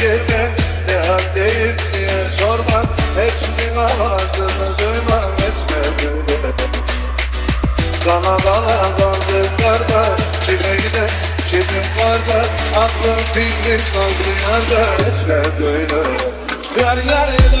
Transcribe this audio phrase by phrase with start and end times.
[0.00, 0.50] girme
[0.88, 2.82] Ne haldeyiz diye sorma
[3.24, 6.52] Eşinin ağzını duymam etme böyle
[8.04, 10.16] Sana bana bandıklarda
[10.46, 11.06] Çile gide
[11.50, 11.86] çizim
[12.76, 16.00] Aklım fikrim kaldı yerde Etme böyle
[16.80, 17.55] Yar yar dalına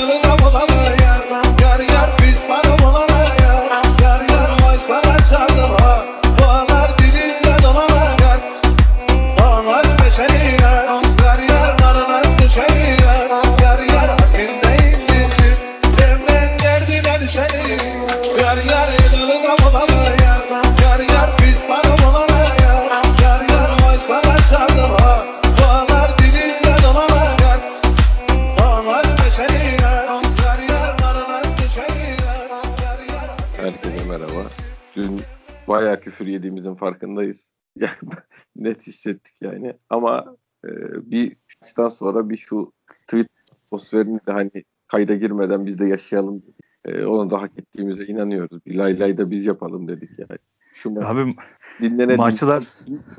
[41.76, 42.72] maçtan sonra bir şu
[43.06, 43.26] tweet
[43.66, 44.50] atmosferini de hani
[44.88, 46.42] kayda girmeden biz de yaşayalım.
[46.84, 48.66] E, onu da hak ettiğimize inanıyoruz.
[48.66, 50.38] Bir lay lay da biz yapalım dedik yani.
[50.74, 51.34] Şu ma- Abi
[51.80, 52.64] dinlenen maçlar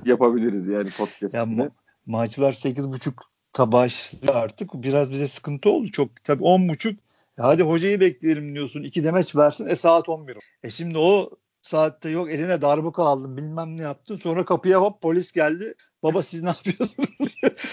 [0.06, 1.38] yapabiliriz yani podcast'te.
[1.38, 1.72] ya ma-
[2.06, 4.74] maçlar 8.30'ta başlıyor artık.
[4.74, 5.92] Biraz bize sıkıntı oldu.
[5.92, 8.84] Çok tabii 10.30 e hadi hocayı bekleyelim diyorsun.
[8.84, 9.68] İki demeç versin.
[9.68, 10.38] E saat 11.
[10.64, 11.30] E şimdi o
[11.62, 14.16] saatte yok eline darbuka aldın bilmem ne yaptın.
[14.16, 15.74] Sonra kapıya hop polis geldi.
[16.04, 17.10] Baba siz ne yapıyorsunuz?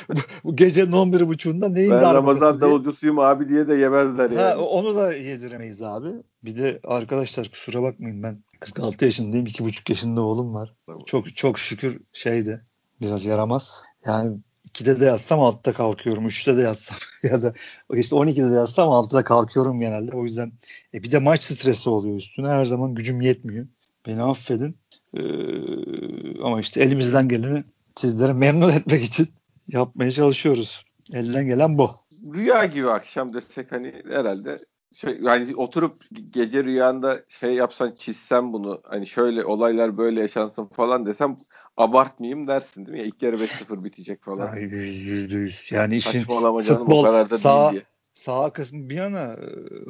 [0.45, 4.41] bu, gecenin 11.30'unda neyin ben Ramazan davulcusuyum abi diye de yemezler yani.
[4.41, 6.09] Ha, onu da yediremeyiz abi.
[6.45, 9.47] Bir de arkadaşlar kusura bakmayın ben 46 yaşındayım.
[9.47, 10.75] 2,5 yaşında oğlum var.
[11.07, 12.65] Çok çok şükür şeydi
[13.01, 13.85] biraz yaramaz.
[14.07, 14.37] Yani
[14.69, 16.27] 2'de de yatsam 6'da kalkıyorum.
[16.27, 17.55] 3'te de yatsam ya da
[17.95, 20.17] işte 12'de de yatsam 6'da kalkıyorum genelde.
[20.17, 20.53] O yüzden
[20.95, 22.49] e, bir de maç stresi oluyor üstüne.
[22.49, 23.67] Her zaman gücüm yetmiyor.
[24.07, 24.77] Beni affedin.
[25.15, 27.65] Ee, ama işte elimizden geleni
[27.97, 29.29] sizleri memnun etmek için
[29.69, 30.85] yapmaya çalışıyoruz.
[31.13, 31.91] Elden gelen bu.
[32.35, 34.59] rüya gibi akşam desek hani herhalde
[34.93, 35.93] şey, yani oturup
[36.31, 41.37] gece rüyanda şey yapsan çizsen bunu hani şöyle olaylar böyle yaşansın falan desem
[41.77, 43.05] abartmayayım dersin değil mi?
[43.05, 44.57] İlk yarı 5-0 bitecek falan.
[44.57, 45.67] Yüzde yüz.
[45.71, 47.73] Yani işin futbol sağ,
[48.15, 49.47] sağ kısmı bir yana e,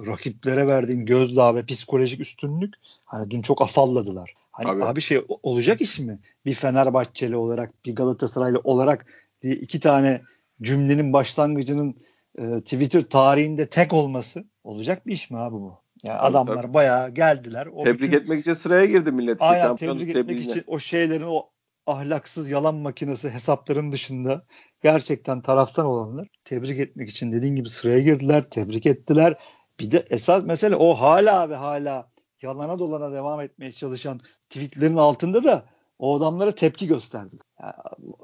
[0.06, 4.34] rakiplere verdiğin gözdağı ve psikolojik üstünlük hani dün çok afalladılar.
[4.54, 4.84] Hani Abi.
[4.84, 6.18] abi şey olacak iş mi?
[6.46, 9.06] Bir Fenerbahçeli olarak, bir Galatasaraylı olarak
[9.42, 10.22] diye iki tane
[10.62, 11.94] cümlenin başlangıcının
[12.38, 15.78] e, Twitter tarihinde tek olması olacak bir iş mi abi bu?
[16.04, 16.74] Yani Tabii, adamlar tabii.
[16.74, 17.66] bayağı geldiler.
[17.74, 19.42] O Tebrik bütün- etmek için sıraya girdi millet.
[19.42, 20.50] Aynen tebrik etmek tebriğine.
[20.50, 21.50] için o şeylerin o
[21.86, 24.44] ahlaksız yalan makinesi hesapların dışında
[24.82, 29.38] gerçekten taraftan olanlar tebrik etmek için dediğin gibi sıraya girdiler, tebrik ettiler.
[29.80, 32.13] Bir de esas mesele o hala ve hala
[32.44, 35.64] yalana dolana devam etmeye çalışan tweetlerin altında da
[35.98, 37.36] o adamlara tepki gösterdi.
[37.60, 37.72] Yani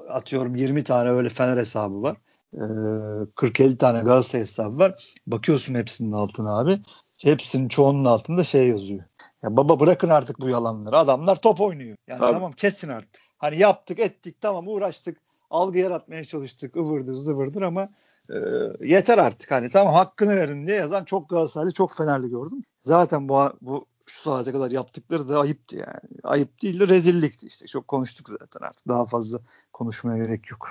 [0.09, 2.17] atıyorum 20 tane öyle Fener hesabı var.
[2.53, 2.57] Ee,
[3.35, 5.19] 40-50 tane Galatasaray hesabı var.
[5.27, 6.79] Bakıyorsun hepsinin altına abi.
[7.23, 9.03] Hepsinin çoğunun altında şey yazıyor.
[9.43, 10.97] Ya baba bırakın artık bu yalanları.
[10.97, 11.97] Adamlar top oynuyor.
[12.07, 12.31] Yani Tabii.
[12.33, 13.23] tamam kesin artık.
[13.37, 15.17] Hani yaptık ettik tamam uğraştık.
[15.49, 17.89] Algı yaratmaya çalıştık ıvırdır zıvırdır ama
[18.29, 18.35] e,
[18.81, 19.51] yeter artık.
[19.51, 22.63] Hani tamam hakkını verin diye yazan çok Galatasaraylı çok Fenerli gördüm.
[22.83, 26.19] Zaten bu, bu şu saate kadar yaptıkları da ayıptı yani.
[26.23, 27.67] Ayıp değil de rezillikti işte.
[27.67, 28.87] Çok konuştuk zaten artık.
[28.87, 29.39] Daha fazla
[29.73, 30.67] konuşmaya gerek yok.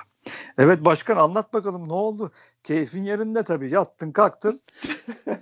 [0.57, 2.31] Evet başkan anlat bakalım ne oldu?
[2.63, 3.73] Keyfin yerinde tabii.
[3.73, 4.61] Yattın kalktın.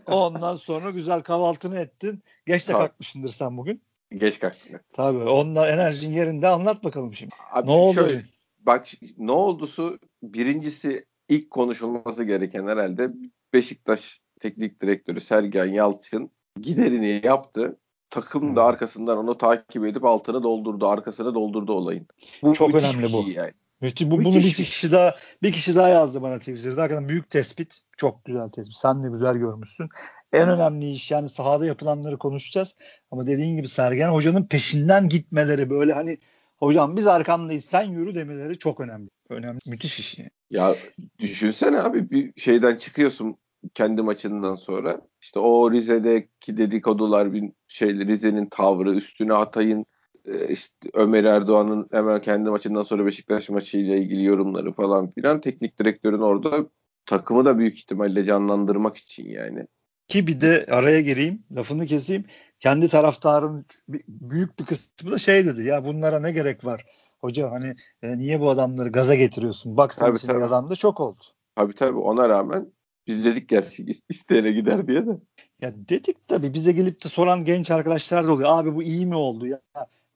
[0.05, 2.23] Ondan sonra güzel kahvaltını ettin.
[2.45, 3.81] Geç de kalkmışsındır sen bugün.
[4.11, 4.79] Geç kalktın.
[4.93, 5.23] Tabii.
[5.23, 7.35] Onunla enerjin yerinde anlat bakalım şimdi.
[7.51, 7.93] Abi Ne oldu?
[7.93, 8.25] Şöyle,
[8.59, 8.87] bak
[9.17, 13.09] ne oldusu birincisi ilk konuşulması gereken herhalde
[13.53, 16.31] Beşiktaş teknik direktörü Sergen Yalçın
[16.61, 17.79] giderini yaptı.
[18.09, 22.07] Takım da arkasından onu takip edip altını doldurdu, arkasını doldurdu olayın.
[22.43, 23.23] Bu Çok önemli bu.
[23.23, 23.53] şey Yani.
[23.81, 24.65] Müthiş, bu, bunu Müthiş bir bir şey.
[24.65, 26.81] kişi daha bir kişi daha yazdı bana Twitter'da.
[26.81, 27.79] Hakikaten büyük tespit.
[27.97, 28.77] Çok güzel tespit.
[28.77, 29.89] Sen de güzel görmüşsün.
[30.33, 32.75] En önemli iş yani sahada yapılanları konuşacağız.
[33.11, 36.17] Ama dediğin gibi Sergen Hoca'nın peşinden gitmeleri böyle hani
[36.57, 39.09] hocam biz arkandayız sen yürü demeleri çok önemli.
[39.29, 39.59] Önemli.
[39.69, 40.29] Müthiş iş yani.
[40.49, 40.75] Ya
[41.19, 43.35] düşünsene abi bir şeyden çıkıyorsun
[43.73, 45.01] kendi maçından sonra.
[45.21, 49.85] İşte o Rize'deki dedikodular, bir şey Rize'nin tavrı, üstüne Atay'ın
[50.25, 55.79] e, işte Ömer Erdoğan'ın hemen kendi maçından sonra Beşiktaş maçıyla ilgili yorumları falan filan teknik
[55.79, 56.69] direktörün orada
[57.05, 59.67] takımı da büyük ihtimalle canlandırmak için yani.
[60.07, 62.25] Ki bir de araya gireyim, lafını keseyim.
[62.59, 63.65] Kendi taraftarın
[64.07, 66.85] büyük bir kısmı da şey dedi ya bunlara ne gerek var?
[67.21, 69.77] Hoca hani e, niye bu adamları gaza getiriyorsun?
[69.77, 70.41] Bak sen Tabii, içinde tabii.
[70.41, 71.23] yazan da çok oldu.
[71.55, 72.71] Tabii tabii ona rağmen
[73.07, 75.11] biz dedik gerçi isteyene gider diye de.
[75.61, 78.49] Ya dedik tabii bize gelip de soran genç arkadaşlar da oluyor.
[78.51, 79.59] Abi bu iyi mi oldu ya?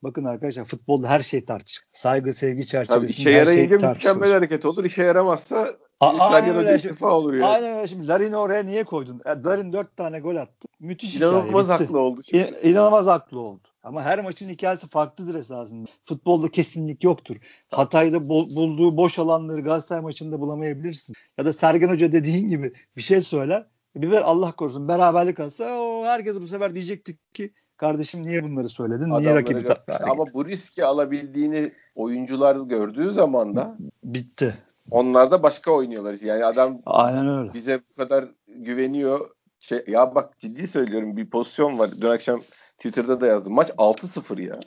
[0.04, 1.88] Bakın arkadaşlar futbolda her şey tartışılır.
[1.92, 4.14] Saygı, sevgi Tabii çerçevesinde işe her şey tartışılır.
[4.16, 4.86] mükemmel hareket olur.
[4.86, 5.68] İşe yaramazsa
[6.00, 7.46] aynen Hoca istifa olur yani.
[7.46, 7.88] Aynen öyle.
[7.88, 9.22] Şimdi Larin'i oraya niye koydun?
[9.26, 10.68] E, Larin 4 tane gol attı.
[10.80, 11.80] Müthiş İnanılmaz hikaye.
[11.80, 12.22] haklı oldu.
[12.24, 12.60] Şimdi.
[12.64, 13.68] İ- İnanılmaz haklı oldu.
[13.84, 15.90] Ama her maçın hikayesi farklıdır esasında.
[16.06, 17.36] Futbolda kesinlik yoktur.
[17.72, 21.14] Hatay'da bul- bulduğu boş alanları Galatasaray maçında bulamayabilirsin.
[21.38, 23.66] Ya da Sergen Hoca dediğin gibi bir şey söyler.
[23.96, 28.70] Bir ver Allah korusun beraberlik alsa o herkes bu sefer diyecekti ki kardeşim niye bunları
[28.70, 29.04] söyledin?
[29.06, 34.58] Niye Adamları rakibi gör- ta- ama bu riski alabildiğini oyuncular gördüğü zaman da bitti.
[34.92, 36.14] onlar da başka oynuyorlar.
[36.22, 37.54] Yani adam Aynen öyle.
[37.54, 39.30] bize bu kadar güveniyor.
[39.60, 41.90] Şey, ya bak ciddi söylüyorum bir pozisyon var.
[42.02, 42.40] Dün akşam
[42.78, 43.54] Twitter'da da yazdım.
[43.54, 44.60] Maç 6-0 ya.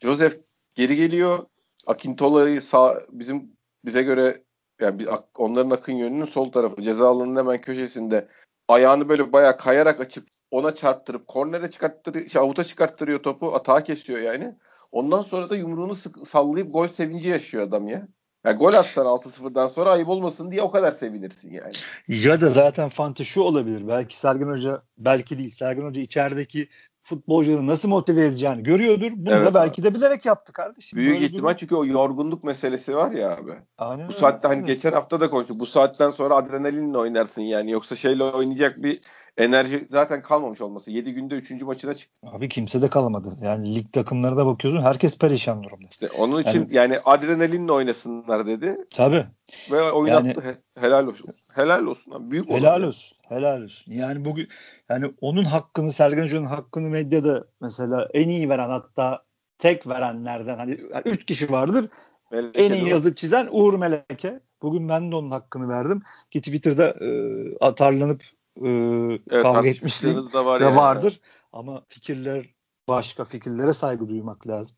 [0.00, 0.34] Joseph
[0.74, 1.38] geri geliyor.
[1.86, 3.52] Akintola'yı sağ bizim
[3.84, 4.42] bize göre
[4.80, 5.06] yani biz,
[5.38, 8.28] onların akın yönünün sol tarafı ceza alanının hemen köşesinde
[8.68, 14.18] ayağını böyle bayağı kayarak açıp ona çarptırıp kornere çıkarttırıyor, şey, avuta çıkarttırıyor topu, atağa kesiyor
[14.18, 14.54] yani.
[14.92, 18.08] Ondan sonra da yumruğunu sık, sallayıp gol sevinci yaşıyor adam ya.
[18.44, 21.72] Yani gol atsan 6-0'dan sonra ayıp olmasın diye o kadar sevinirsin yani.
[22.08, 23.88] Ya da zaten fante şu olabilir.
[23.88, 25.50] Belki Sergen Hoca belki değil.
[25.50, 26.68] Sergen Hoca içerideki
[27.04, 29.10] futbolcuları nasıl motive edeceğini görüyordur.
[29.16, 30.96] Bunu Evet da belki de bilerek yaptı kardeşim.
[30.98, 33.52] Büyük Böyle ihtimal durum- çünkü o yorgunluk meselesi var ya abi.
[33.78, 35.60] Aynen Bu saatte hani geçen hafta da konuştuk.
[35.60, 37.70] Bu saatten sonra adrenalinle oynarsın yani.
[37.70, 39.00] Yoksa şeyle oynayacak bir
[39.36, 40.90] enerji zaten kalmamış olması.
[40.90, 41.64] 7 günde 3.
[41.64, 42.28] maçına çıktı.
[42.32, 43.38] Abi kimse de kalamadı.
[43.42, 45.86] Yani lig takımlarına bakıyorsun herkes perişan durumda.
[45.90, 49.24] İşte onun için yani, adrenalinle oynasınlar dedi Tabii.
[49.72, 50.26] ve oynattı.
[50.26, 51.26] Yani- He- helal olsun.
[51.54, 52.12] Helal olsun.
[52.12, 52.30] Abi.
[52.30, 53.13] Büyük Helal olsun.
[53.28, 53.92] Helal olsun.
[53.92, 54.48] Yani bugün
[54.88, 59.24] yani onun hakkını Sergen Hoca'nın hakkını medyada mesela en iyi veren hatta
[59.58, 60.72] tek verenlerden hani
[61.04, 61.88] üç kişi vardır.
[62.32, 64.40] Meleke En de iyi yazıp çizen Uğur Meleke.
[64.62, 66.02] Bugün ben de onun hakkını verdim.
[66.30, 67.08] Ki Twitter'da e,
[67.60, 68.22] atarlanıp
[68.56, 68.68] e,
[69.30, 70.76] Evet, kavga etmişliğim da var da yani.
[70.76, 71.20] vardır.
[71.52, 72.54] Ama fikirler
[72.88, 74.76] başka fikirlere saygı duymak lazım.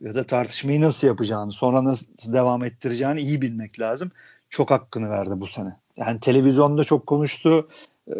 [0.00, 4.10] Ya da tartışmayı nasıl yapacağını, sonra nasıl devam ettireceğini iyi bilmek lazım.
[4.48, 5.76] Çok hakkını verdi bu sene.
[6.00, 7.68] Yani televizyonda çok konuştu.
[8.08, 8.14] E,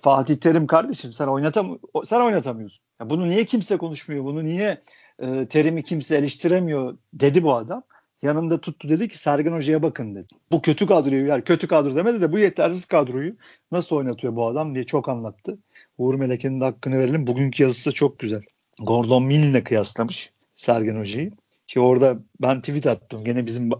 [0.00, 2.84] Fatih Terim kardeşim sen oynatam sen oynatamıyorsun.
[3.00, 4.24] Ya bunu niye kimse konuşmuyor?
[4.24, 4.82] Bunu niye
[5.18, 7.82] e, Terim'i kimse eleştiremiyor dedi bu adam.
[8.22, 10.26] Yanında tuttu dedi ki Sergen Hoca'ya bakın dedi.
[10.52, 13.36] Bu kötü kadroyu yani kötü kadro demedi de bu yetersiz kadroyu
[13.72, 15.58] nasıl oynatıyor bu adam diye çok anlattı.
[15.98, 17.26] Uğur Meleke'nin de hakkını verelim.
[17.26, 18.42] Bugünkü yazısı çok güzel.
[18.78, 21.32] Gordon Mill'le kıyaslamış Sergen Hoca'yı.
[21.66, 23.24] Ki orada ben tweet attım.
[23.24, 23.70] Gene bizim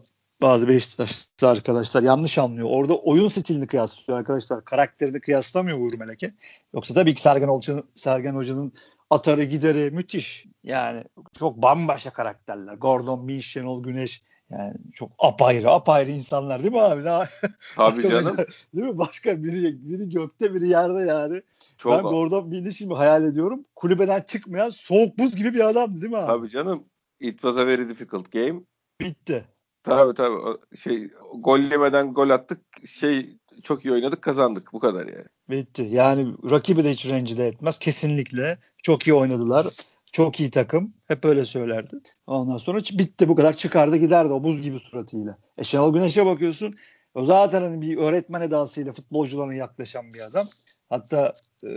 [0.42, 2.68] bazı Beşiktaşlı arkadaşlar yanlış anlıyor.
[2.70, 4.64] Orada oyun stilini kıyaslıyor arkadaşlar.
[4.64, 6.34] Karakterini kıyaslamıyor Uğur Meleke.
[6.74, 8.72] Yoksa tabii ki Sergen Hoca'nın, Sergen Hoca'nın
[9.10, 10.46] atarı gideri müthiş.
[10.64, 11.04] Yani
[11.38, 12.74] çok bambaşka karakterler.
[12.74, 17.04] Gordon Mill, Şenol Güneş yani çok apayrı apayrı insanlar değil mi abi?
[17.04, 17.28] Daha,
[17.76, 18.36] Tabii canım.
[18.74, 18.98] Değil mi?
[18.98, 21.42] Başka biri biri gökte biri yerde yani.
[21.76, 23.64] Çok ben Gordon Mill'i şimdi hayal ediyorum.
[23.76, 26.26] Kulübeden çıkmayan soğuk buz gibi bir adam değil mi abi?
[26.26, 26.84] Tabii canım.
[27.20, 28.60] It was a very difficult game.
[29.00, 29.44] Bitti.
[29.86, 30.58] Tabii tabii.
[30.76, 32.60] Şey gol yemeden gol attık.
[32.88, 34.72] Şey çok iyi oynadık, kazandık.
[34.72, 35.24] Bu kadar yani.
[35.50, 35.88] Bitti.
[35.90, 37.78] Yani rakibi de hiç rencide etmez.
[37.78, 38.58] Kesinlikle.
[38.82, 39.66] Çok iyi oynadılar.
[40.12, 40.94] Çok iyi takım.
[41.08, 41.96] Hep öyle söylerdi.
[42.26, 43.52] Ondan sonra bitti bu kadar.
[43.56, 45.38] Çıkardı giderdi o buz gibi suratıyla.
[45.58, 46.76] E Şenol Güneş'e bakıyorsun.
[47.14, 50.46] O zaten hani bir öğretmen edasıyla futbolcularına yaklaşan bir adam.
[50.88, 51.32] Hatta
[51.64, 51.70] e,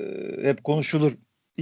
[0.44, 1.12] hep konuşulur.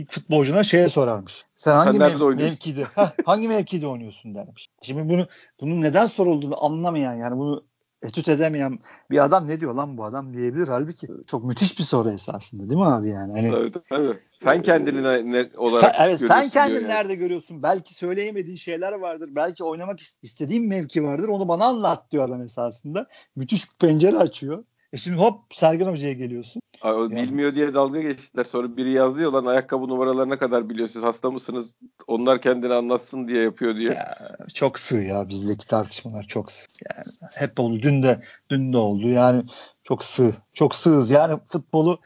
[0.06, 1.46] Futbolcuna şeye sorarmış.
[1.56, 4.70] Sen hangi nerede mev- mevkide Heh, hangi mevkide oynuyorsun dermiş.
[4.82, 5.28] Şimdi bunu
[5.62, 7.64] bunun neden sorulduğunu anlamayan yani bunu
[8.02, 8.80] etüt edemeyen
[9.12, 10.68] bir adam ne diyor lan bu adam diyebilir.
[10.68, 13.32] Halbuki çok müthiş bir soru esasında değil mi abi yani?
[13.32, 14.20] Hani, Tabii tabii.
[14.44, 16.88] Sen kendini ne, ne olarak sen, evet, sen kendini yani.
[16.88, 17.64] nerede görüyorsun?
[17.64, 19.30] Belki söyleyemediğin şeyler vardır.
[19.32, 21.28] Belki oynamak is- istediğin mevki vardır.
[21.28, 23.08] Onu bana anlat diyor adam esasında.
[23.36, 24.64] Müthiş bir pencere açıyor.
[24.94, 26.62] E şimdi hop Sergen Hoca'ya geliyorsun.
[26.82, 27.16] Ay, o Yani.
[27.16, 28.44] bilmiyor diye dalga geçtiler.
[28.44, 30.88] Sonra biri yazdı ya lan ayakkabı numaralarına kadar biliyor.
[30.88, 31.74] Siz hasta mısınız?
[32.08, 33.88] Onlar kendini anlatsın diye yapıyor diye.
[33.90, 34.18] Ya,
[34.54, 36.68] çok sığ ya bizdeki tartışmalar çok sığ.
[36.90, 37.82] Yani hep oldu.
[37.82, 39.08] Dün de dün de oldu.
[39.08, 39.44] Yani
[39.84, 40.32] çok sığ.
[40.54, 41.12] Çok sığız.
[41.12, 42.00] Yani futbolu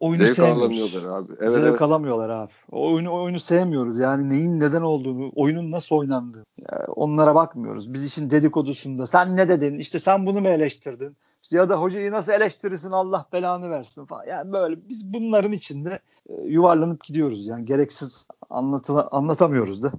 [0.00, 0.62] oyunu Zevk sevmiyoruz.
[0.62, 1.32] alamıyorlar abi.
[1.40, 1.82] Evet, Zevk evet.
[1.82, 2.52] alamıyorlar abi.
[2.72, 3.98] O oyunu, o oyunu sevmiyoruz.
[3.98, 6.44] Yani neyin neden olduğunu, oyunun nasıl oynandığını.
[6.72, 7.92] Yani onlara bakmıyoruz.
[7.92, 9.78] Biz işin dedikodusunda sen ne dedin?
[9.78, 11.16] İşte sen bunu mu eleştirdin?
[11.52, 14.26] Ya da hocayı nasıl eleştirirsin Allah belanı versin falan.
[14.26, 17.46] Yani böyle biz bunların içinde e, yuvarlanıp gidiyoruz.
[17.46, 19.92] Yani gereksiz anlatıla, anlatamıyoruz da.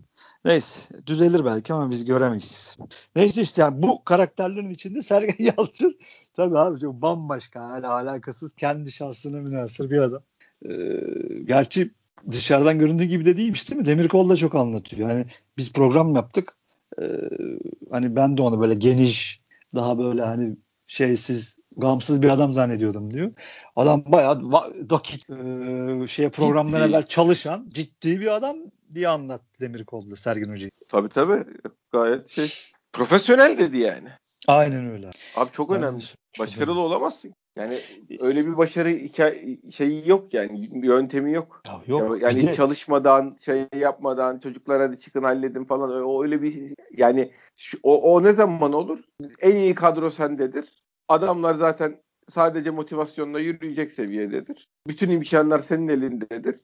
[0.45, 2.77] Neyse düzelir belki ama biz göremeyiz.
[3.15, 5.97] Neyse işte yani bu karakterlerin içinde Sergen Yalçın
[6.33, 10.21] tabii abi çok bambaşka hala alakasız kendi şahsına münasır bir adam.
[10.65, 10.69] Ee,
[11.45, 11.91] gerçi
[12.31, 13.85] dışarıdan göründüğü gibi de değilmiş değil mi?
[13.85, 15.09] Demirkol da çok anlatıyor.
[15.09, 15.25] Yani
[15.57, 16.57] biz program yaptık.
[17.01, 17.05] Ee,
[17.91, 19.41] hani ben de onu böyle geniş
[19.75, 20.55] daha böyle hani
[20.89, 23.31] şeysiz gamsız bir adam zannediyordum diyor.
[23.75, 24.41] Adam bayağı
[24.89, 26.89] dakik e, şeye programdan Ciddi.
[26.89, 28.57] evvel çalışan ciddi bir adam
[28.95, 30.71] diye anlattı Demirkol'da Sergen Hoca'yı.
[30.89, 31.45] Tabii tabii.
[31.91, 32.53] Gayet şey
[32.93, 34.09] profesyonel dedi yani.
[34.47, 35.11] Aynen öyle.
[35.35, 36.03] Abi çok önemli.
[36.39, 37.33] Başarılı olamazsın.
[37.59, 37.79] Yani
[38.19, 38.99] öyle bir başarı
[39.71, 40.69] şeyi yok yani.
[40.87, 41.61] Yöntemi yok.
[41.67, 42.21] Ya yok.
[42.21, 46.03] Yani de- çalışmadan, şey yapmadan, çocuklar hadi çıkın halledin falan.
[46.03, 48.99] O öyle bir yani şu- o, o ne zaman olur?
[49.39, 50.83] En iyi kadro sendedir.
[51.07, 54.67] Adamlar zaten sadece motivasyonla yürüyecek seviyededir.
[54.87, 56.59] Bütün imkanlar senin elindedir.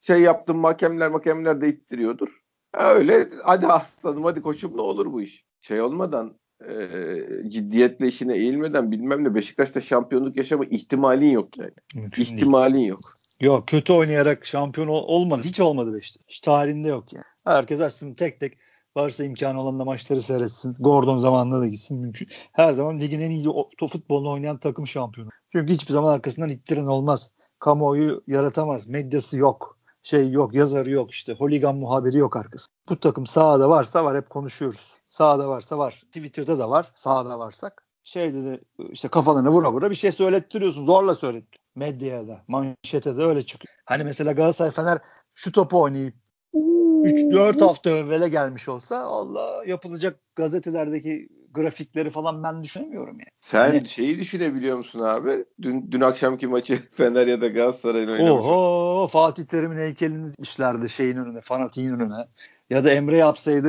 [0.00, 2.40] Şey yaptım hakemler hakemler de ittiriyordur.
[2.74, 5.44] Öyle hadi aslanım hadi koçum ne olur bu iş.
[5.60, 11.72] Şey olmadan e, ciddiyetle işine eğilmeden bilmem ne Beşiktaş'ta şampiyonluk yaşama ihtimalin yok yani.
[11.94, 12.36] Mümkün değil.
[12.36, 13.00] İhtimalin yok.
[13.40, 15.42] Yok kötü oynayarak şampiyon ol- olmadı.
[15.44, 16.24] Hiç olmadı Beşiktaş.
[16.28, 17.24] Hiç tarihinde yok yani.
[17.44, 18.58] Herkes açsın tek tek
[18.96, 20.76] varsa imkanı olan da maçları seyretsin.
[20.80, 22.28] Gordon zamanında da gitsin mümkün.
[22.52, 23.48] Her zaman ligin en iyi
[23.90, 25.30] futbolunu oynayan takım şampiyonu.
[25.52, 27.30] Çünkü hiçbir zaman arkasından ittiren olmaz.
[27.58, 28.88] Kamuoyu yaratamaz.
[28.88, 29.78] Medyası yok.
[30.02, 31.32] Şey yok, yazarı yok işte.
[31.32, 32.66] Holigan muhabiri yok arkası.
[32.88, 34.93] Bu takım sahada varsa var hep konuşuyoruz.
[35.14, 36.02] Sahada varsa var.
[36.06, 36.90] Twitter'da da var.
[36.94, 37.86] Sahada varsak.
[38.04, 40.86] Şeyde de işte kafalarına vura vura bir şey söylettiriyorsun.
[40.86, 41.64] Zorla söylettiriyorsun.
[41.74, 43.74] Medyaya da, manşete de öyle çıkıyor.
[43.84, 44.98] Hani mesela Galatasaray Fener
[45.34, 46.14] şu topu oynayıp
[46.54, 53.30] 3-4 hafta evvele gelmiş olsa Allah yapılacak gazetelerdeki grafikleri falan ben düşünemiyorum yani.
[53.40, 55.44] Sen Hani- şeyi düşünebiliyor musun abi?
[55.62, 58.44] Dün, dün akşamki maçı Fener ya da Galatasaray'ın oynamış.
[58.44, 62.26] Oho Fatih Terim'in heykelini dikmişlerdi şeyin önüne, fanatiğin önüne.
[62.70, 63.68] Ya da Emre yapsaydı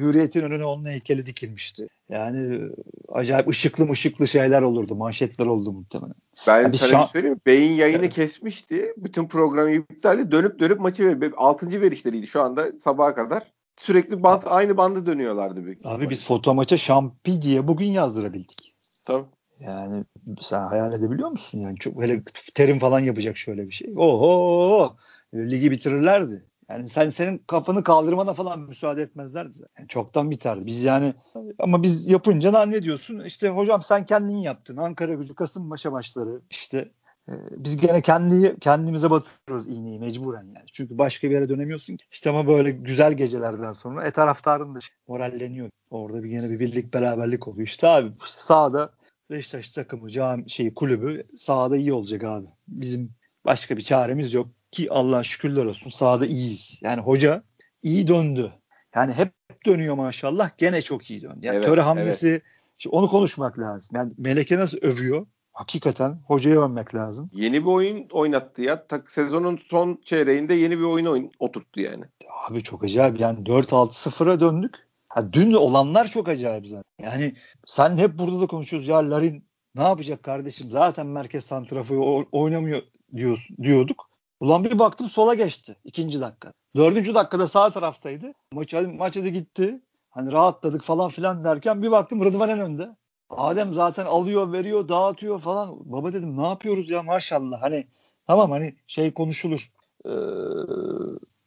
[0.00, 1.88] Hürriyet'in önüne onun heykeli dikilmişti.
[2.08, 2.68] Yani
[3.08, 4.94] acayip ışıklı ışıklı şeyler olurdu.
[4.96, 6.14] Manşetler oldu muhtemelen.
[6.46, 7.40] Ben Ya biz sana şu bir an- söyleyeyim mi?
[7.46, 8.14] Beyin yayını Evet.
[8.14, 8.94] kesmişti.
[8.96, 11.32] Bütün programı iptal edip dönüp dönüp maçı ver.
[11.36, 11.80] 6.
[11.82, 13.52] verişleriydi şu anda sabaha kadar.
[13.80, 15.64] Sürekli band, aynı bandı dönüyorlardı.
[15.64, 18.74] Büyük Abi biz foto maça şampi diye bugün yazdırabildik.
[19.04, 19.24] Tabii.
[19.60, 20.04] Yani
[20.40, 21.58] sen hayal edebiliyor musun?
[21.60, 22.22] Yani çok hele
[22.54, 23.92] terim falan yapacak şöyle bir şey.
[23.96, 24.96] Oho!
[25.34, 26.44] Ligi bitirirlerdi.
[26.70, 29.56] Yani sen senin kafanı kaldırmana falan müsaade etmezlerdi.
[29.78, 30.66] Yani çoktan biterdi.
[30.66, 31.14] Biz yani
[31.58, 33.20] ama biz yapınca lan ne diyorsun?
[33.20, 34.76] İşte hocam sen kendin yaptın.
[34.76, 36.90] Ankara Gücü Kasımpaşa maçları işte
[37.28, 40.66] e, biz gene kendi kendimize batırıyoruz iğneyi mecburen yani.
[40.72, 42.04] Çünkü başka bir yere dönemiyorsun ki.
[42.12, 45.70] İşte ama böyle güzel gecelerden sonra e taraftarın da moralleniyor.
[45.90, 47.66] Orada bir gene bir birlik beraberlik oluyor.
[47.66, 48.90] İşte abi işte sahada
[49.30, 52.46] Beşiktaş takımı, cami, şeyi, kulübü sahada iyi olacak abi.
[52.68, 56.80] Bizim başka bir çaremiz yok ki Allah şükürler olsun sahada iyiyiz.
[56.82, 57.42] Yani hoca
[57.82, 58.52] iyi döndü.
[58.94, 59.32] Yani hep
[59.66, 61.38] dönüyor maşallah gene çok iyi döndü.
[61.42, 62.42] Yani Evet, töre hamlesi
[62.78, 63.96] şimdi onu konuşmak lazım.
[63.96, 65.26] Yani Meleke nasıl övüyor?
[65.52, 67.30] Hakikaten hocayı övmek lazım.
[67.32, 68.86] Yeni bir oyun oynattı ya.
[68.86, 72.04] Tak, sezonun son çeyreğinde yeni bir oyun oyun oturttu yani.
[72.48, 74.74] Abi çok acayip yani 4-6-0'a döndük.
[75.08, 76.84] Ha, dün olanlar çok acayip zaten.
[77.02, 77.34] Yani
[77.66, 82.82] sen hep burada da konuşuyoruz ya Larin ne yapacak kardeşim zaten merkez santraforu o- oynamıyor
[83.16, 84.09] diyoruz, diyorduk.
[84.40, 86.52] Ulan bir baktım sola geçti ikinci dakika.
[86.76, 88.32] Dördüncü dakikada sağ taraftaydı.
[88.52, 89.80] Maç, maç hadi gitti.
[90.10, 92.96] Hani rahatladık falan filan derken bir baktım Rıdvan en önde.
[93.30, 95.92] Adem zaten alıyor veriyor dağıtıyor falan.
[95.92, 97.62] Baba dedim ne yapıyoruz ya maşallah.
[97.62, 97.86] Hani
[98.26, 99.70] tamam hani şey konuşulur.
[100.06, 100.10] Ee,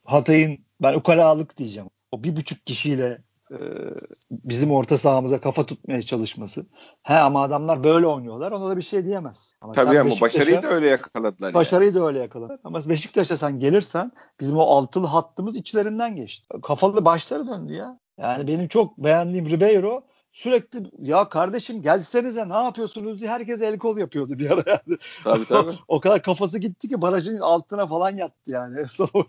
[0.06, 1.90] Hatay'ın ben ukalalık diyeceğim.
[2.12, 3.22] O bir buçuk kişiyle
[4.32, 6.66] bizim orta sahamıza kafa tutmaya çalışması.
[7.04, 8.52] He ama adamlar böyle oynuyorlar.
[8.52, 9.54] Ona da bir şey diyemez.
[9.62, 11.48] Ama Tabii ama başarıyı da öyle yakaladılar.
[11.48, 11.54] yani.
[11.54, 12.60] Başarıyı da öyle yakaladı.
[12.64, 16.48] Ama Beşiktaş'a sen gelirsen bizim o altılı hattımız içlerinden geçti.
[16.64, 18.00] Kafalı başları döndü ya.
[18.18, 23.98] Yani benim çok beğendiğim Ribeiro sürekli ya kardeşim gelsenize ne yapıyorsunuz diye herkese el kol
[23.98, 24.98] yapıyordu bir ara yani.
[25.24, 25.72] Tabii tabii.
[25.88, 28.88] o kadar kafası gitti ki barajın altına falan yattı yani.
[28.88, 29.26] Sonra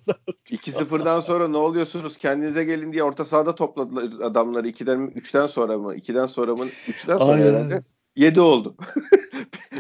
[0.46, 5.94] 2-0'dan sonra ne oluyorsunuz kendinize gelin diye orta sahada topladılar adamları 2'den 3'ten sonra mı?
[5.94, 6.64] 2'den sonra mı?
[6.64, 7.54] 3'ten sonra Aynen.
[7.54, 7.82] herhalde.
[8.16, 8.76] 7 oldu.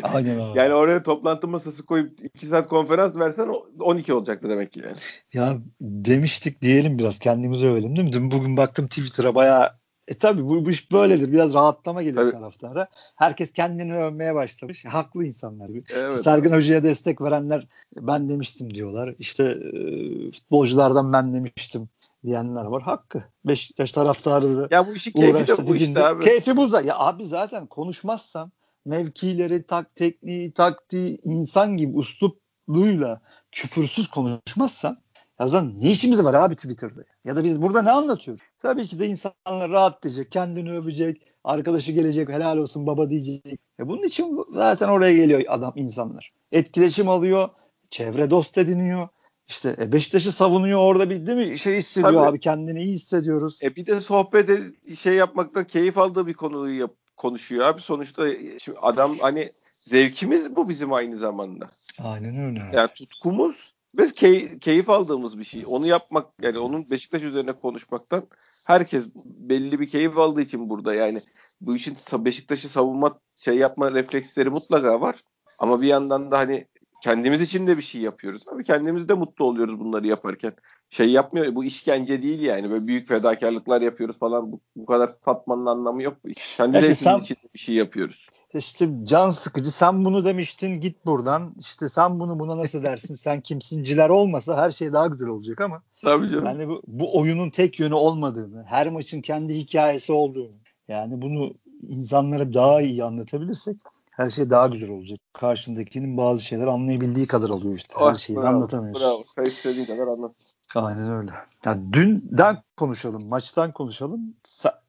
[0.02, 0.58] Aynen abi.
[0.58, 4.96] Yani oraya toplantı masası koyup 2 saat konferans versen o- 12 olacaktı demek ki yani.
[5.32, 8.12] Ya demiştik diyelim biraz kendimizi övelim değil mi?
[8.12, 11.32] Dün bugün baktım Twitter'a bayağı e tabi bu, bu iş böyledir.
[11.32, 12.32] Biraz rahatlama geliyor Tabii.
[12.32, 12.88] taraftara.
[13.16, 14.84] Herkes kendini övmeye başlamış.
[14.84, 15.68] Haklı insanlar.
[15.68, 15.88] Evet.
[15.88, 19.14] İşte Sergen Hoca'ya destek verenler ben demiştim diyorlar.
[19.18, 21.88] İşte e, futbolculardan ben demiştim
[22.24, 22.82] diyenler var.
[22.82, 23.24] Hakkı.
[23.44, 26.24] Beşiktaş taraftarı da Ya bu işin keyfi de bu işte abi.
[26.24, 26.86] Keyfi bu zaten.
[26.88, 28.50] Ya abi zaten konuşmazsam
[28.84, 33.20] mevkileri, tak, tekniği, taktiği, insan gibi uslupluyla
[33.52, 34.96] küfürsüz konuşmazsam
[35.40, 37.00] ya o zaman ne işimiz var abi Twitter'da?
[37.24, 38.42] Ya da biz burada ne anlatıyoruz?
[38.58, 43.60] Tabii ki de insanlar rahat diyecek, kendini övecek, arkadaşı gelecek, helal olsun baba diyecek.
[43.80, 46.32] E bunun için zaten oraya geliyor adam insanlar.
[46.52, 47.48] Etkileşim alıyor,
[47.90, 49.08] çevre dost ediniyor.
[49.48, 52.28] İşte e, Beşiktaş'ı savunuyor orada bir değil mi şey hissediyor Tabii.
[52.28, 53.58] abi kendini iyi hissediyoruz.
[53.62, 54.50] E bir de sohbet
[54.98, 57.80] şey yapmaktan keyif aldığı bir konuyu yap- konuşuyor abi.
[57.80, 58.24] Sonuçta
[58.58, 59.50] şimdi adam hani
[59.80, 61.66] zevkimiz bu bizim aynı zamanda.
[62.02, 62.62] Aynen öyle.
[62.72, 65.64] Yani tutkumuz ve key- keyif aldığımız bir şey.
[65.66, 68.26] Onu yapmak yani onun Beşiktaş üzerine konuşmaktan
[68.66, 71.20] herkes belli bir keyif aldığı için burada yani
[71.60, 75.24] bu işin Beşiktaş'ı savunma şey yapma refleksleri mutlaka var.
[75.58, 76.66] Ama bir yandan da hani
[77.02, 78.44] kendimiz için de bir şey yapıyoruz.
[78.44, 80.52] Tabii kendimiz de mutlu oluyoruz bunları yaparken.
[80.90, 82.70] Şey yapmıyor bu işkence değil yani.
[82.70, 84.52] Böyle büyük fedakarlıklar yapıyoruz falan.
[84.52, 86.16] Bu, bu kadar satmanın anlamı yok.
[86.56, 88.28] Kendi için bir şey yapıyoruz.
[88.54, 89.70] İşte can sıkıcı.
[89.70, 91.54] Sen bunu demiştin git buradan.
[91.60, 93.14] İşte sen bunu buna nasıl dersin?
[93.14, 95.82] Sen kimsinciler olmasa her şey daha güzel olacak ama.
[96.02, 96.44] Tabii canım.
[96.44, 100.56] Yani bu, bu oyunun tek yönü olmadığını, her maçın kendi hikayesi olduğunu.
[100.88, 101.54] Yani bunu
[101.88, 103.76] insanlara daha iyi anlatabilirsek
[104.16, 105.20] her şey daha güzel olacak.
[105.32, 107.94] Karşındakinin bazı şeyler anlayabildiği kadar oluyor işte.
[107.98, 109.02] Her şeyi bravo, anlatamıyorsun.
[109.02, 109.22] Bravo.
[109.34, 110.32] Sen istediğin kadar anlat.
[110.74, 111.32] Aynen öyle.
[111.64, 114.34] Yani dünden konuşalım, maçtan konuşalım.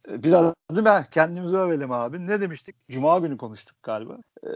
[0.08, 1.08] Biraz değil mi?
[1.12, 2.28] Kendimizi övelim abi.
[2.28, 2.76] Ne demiştik?
[2.90, 4.18] Cuma günü konuştuk galiba.
[4.44, 4.50] Ee,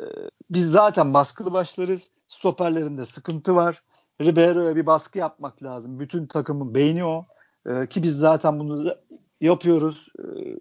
[0.49, 2.07] biz zaten baskılı başlarız.
[2.27, 3.83] Stoperlerinde sıkıntı var.
[4.21, 5.99] Ribeiro'ya bir baskı yapmak lazım.
[5.99, 7.25] Bütün takımın beyni o.
[7.69, 8.95] Ee, ki biz zaten bunu
[9.41, 10.07] yapıyoruz.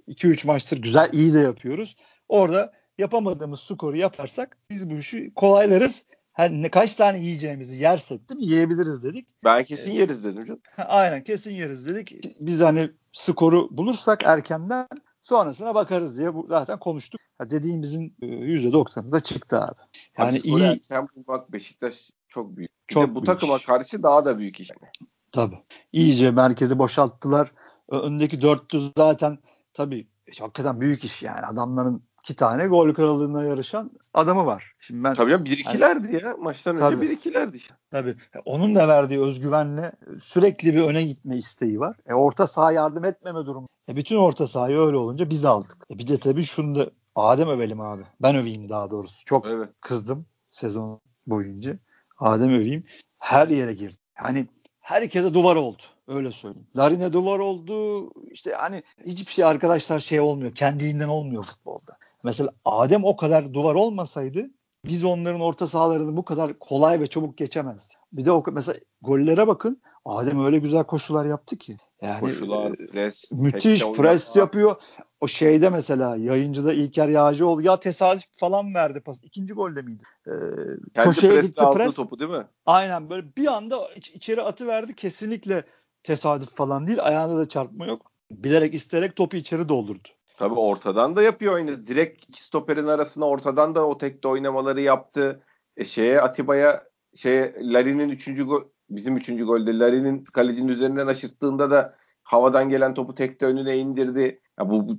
[0.09, 1.97] 2-3 ee, maçtır güzel, iyi de yapıyoruz.
[2.29, 6.05] Orada yapamadığımız skoru yaparsak biz bu işi kolaylarız.
[6.39, 8.47] Hani ne, kaç tane yiyeceğimizi yersek değil mi?
[8.47, 9.29] Yiyebiliriz dedik.
[9.45, 10.61] Ben kesin yeriz dedim canım.
[10.77, 12.15] Aynen kesin yeriz dedik.
[12.41, 14.89] Biz hani skoru bulursak erkenden
[15.23, 17.21] sonrasına bakarız diye bu, zaten konuştuk.
[17.41, 19.81] Ya dediğimizin %90'ı e, da çıktı abi.
[20.19, 20.63] Yani abi, iyi.
[20.63, 22.71] Erken bulmak Beşiktaş çok büyük.
[22.89, 23.65] Bir çok bu takıma iş.
[23.65, 24.71] karşı daha da büyük iş.
[24.71, 25.11] Yani.
[25.33, 25.59] Tabii.
[25.93, 27.53] İyice merkezi boşalttılar.
[27.89, 29.39] Öndeki dörtlü zaten
[29.75, 30.09] tabii
[30.41, 31.47] hakikaten büyük iş yani.
[31.47, 34.73] Adamların iki tane gol krallığına yarışan adamı var.
[34.81, 36.37] Şimdi ben Tabii ya bir ikilerdi yani, ya.
[36.37, 37.59] Maçtan tabii, önce bir ikilerdi.
[37.91, 38.17] Tabii.
[38.45, 39.93] Onun da verdiği özgüvenle
[40.23, 41.97] sürekli bir öne gitme isteği var.
[42.07, 43.69] E, orta saha yardım etmeme durumu.
[43.89, 45.87] E, bütün orta sahayı öyle olunca biz aldık.
[45.91, 48.03] E, bir de tabii şunu da Adem övelim abi.
[48.23, 49.25] Ben öveyim daha doğrusu.
[49.25, 49.69] Çok evet.
[49.81, 51.79] kızdım sezon boyunca.
[52.19, 52.85] Adem öveyim.
[53.19, 53.97] Her yere girdi.
[54.25, 54.47] Yani
[54.81, 55.83] herkese duvar oldu.
[56.09, 56.67] Öyle söyleyeyim.
[56.77, 58.11] Larine duvar oldu.
[58.31, 60.55] İşte hani hiçbir şey arkadaşlar şey olmuyor.
[60.55, 61.97] Kendiliğinden olmuyor futbolda.
[62.25, 64.51] Mesela Adem o kadar duvar olmasaydı
[64.85, 67.95] biz onların orta sahalarını bu kadar kolay ve çabuk geçemezdi.
[68.13, 69.83] Bir de o mesela gollere bakın.
[70.05, 71.77] Adem öyle güzel koşular yaptı ki.
[72.03, 74.77] Yani koşular, e, pres, müthiş pres yapıyor.
[75.21, 79.21] O şeyde mesela yayıncıda İlker Yağcıoğlu ya tesadüf falan verdi pas.
[79.23, 80.03] İkinci golde miydi?
[80.27, 81.95] Ee, koşuya gitti pres.
[81.95, 82.47] topu değil mi?
[82.67, 84.95] Aynen böyle bir anda iç, içeri atı verdi.
[84.95, 85.65] Kesinlikle
[86.03, 86.99] tesadüf falan değil.
[87.03, 88.13] Ayağında da çarpma yok.
[88.31, 90.09] Bilerek isteyerek topu içeri doldurdu.
[90.39, 91.87] Tabii ortadan da yapıyor oyunu.
[91.87, 95.43] Direkt iki stoperin arasına ortadan da o tekte oynamaları yaptı.
[95.77, 96.85] E şeye Atiba'ya
[97.17, 103.15] şey Larin'in üçüncü gol bizim üçüncü golde Larin'in kalecinin üzerinden aşırttığında da havadan gelen topu
[103.15, 104.41] tekte önüne indirdi.
[104.59, 104.99] Ya bu, bu,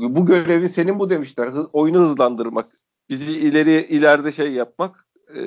[0.00, 1.46] bu, bu görevi senin bu demişler.
[1.46, 2.66] Hı, oyunu hızlandırmak.
[3.08, 5.06] Bizi ileri ileride şey yapmak.
[5.34, 5.40] E,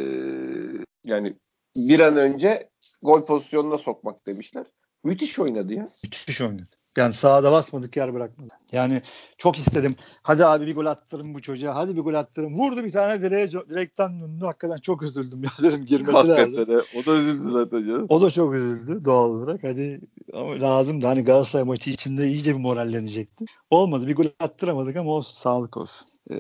[1.04, 1.36] yani
[1.76, 2.70] bir an önce
[3.02, 4.66] gol pozisyonuna sokmak demişler.
[5.04, 5.86] Müthiş oynadı ya.
[6.04, 6.83] Müthiş oynadı.
[6.98, 8.54] Yani sahada basmadık yer bırakmadı.
[8.72, 9.02] Yani
[9.38, 9.96] çok istedim.
[10.24, 11.76] Hadi abi bir gol attırın bu çocuğa.
[11.76, 12.54] Hadi bir gol attırın.
[12.54, 14.46] Vurdu bir tane direğe direkten döndü.
[14.46, 16.68] Hakikaten çok üzüldüm ya dedim girmesi Hakikaten lazım.
[16.68, 16.78] De.
[16.78, 18.06] O da üzüldü zaten canım.
[18.10, 19.64] O da çok üzüldü doğal olarak.
[19.64, 20.02] Hadi
[20.34, 21.08] ama lazımdı.
[21.08, 23.46] Hani Galatasaray maçı içinde iyice bir morallenecekti.
[23.70, 24.08] Olmadı.
[24.08, 25.34] Bir gol attıramadık ama olsun.
[25.34, 26.08] Sağlık olsun.
[26.32, 26.36] Ee,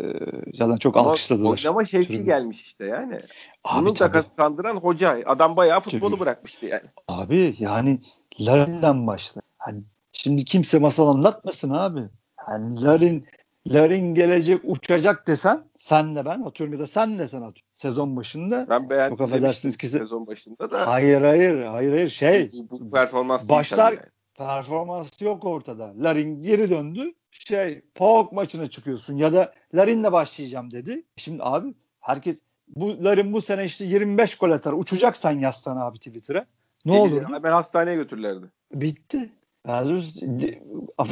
[0.53, 1.49] zaten çok ama alkışladılar.
[1.49, 2.25] Oynama şevki Türk'ü.
[2.25, 3.19] gelmiş işte yani.
[3.63, 5.19] Abi, Bunu da kandıran hoca.
[5.25, 6.19] Adam bayağı futbolu tabii.
[6.19, 6.83] bırakmıştı yani.
[7.07, 7.99] Abi yani
[8.39, 9.41] Larin'den başla.
[9.57, 9.83] Hani
[10.13, 12.01] Şimdi kimse masal anlatmasın abi.
[12.49, 13.25] Yani Larin
[13.67, 17.61] Larin gelecek uçacak desen sen de ben atıyorum ya da sen de sen atıyorum.
[17.73, 18.65] Sezon başında.
[18.69, 19.17] Ben beğendim.
[19.17, 20.87] Çok affedersiniz ki sezon başında da.
[20.87, 22.51] Hayır hayır hayır hayır şey.
[22.53, 24.01] Bu, bu performans başlar yani.
[24.37, 25.93] performans yok ortada.
[25.97, 27.13] Larin geri döndü.
[27.31, 31.03] Şey Pauk maçına çıkıyorsun ya da Larin'le başlayacağım dedi.
[31.17, 34.73] Şimdi abi herkes bu Larin bu sene işte 25 gol atar.
[34.73, 36.45] Uçacaksan yazsan abi Twitter'a.
[36.85, 37.23] Ne olur?
[37.23, 38.45] Hemen hastaneye götürürlerdi.
[38.73, 39.29] Bitti.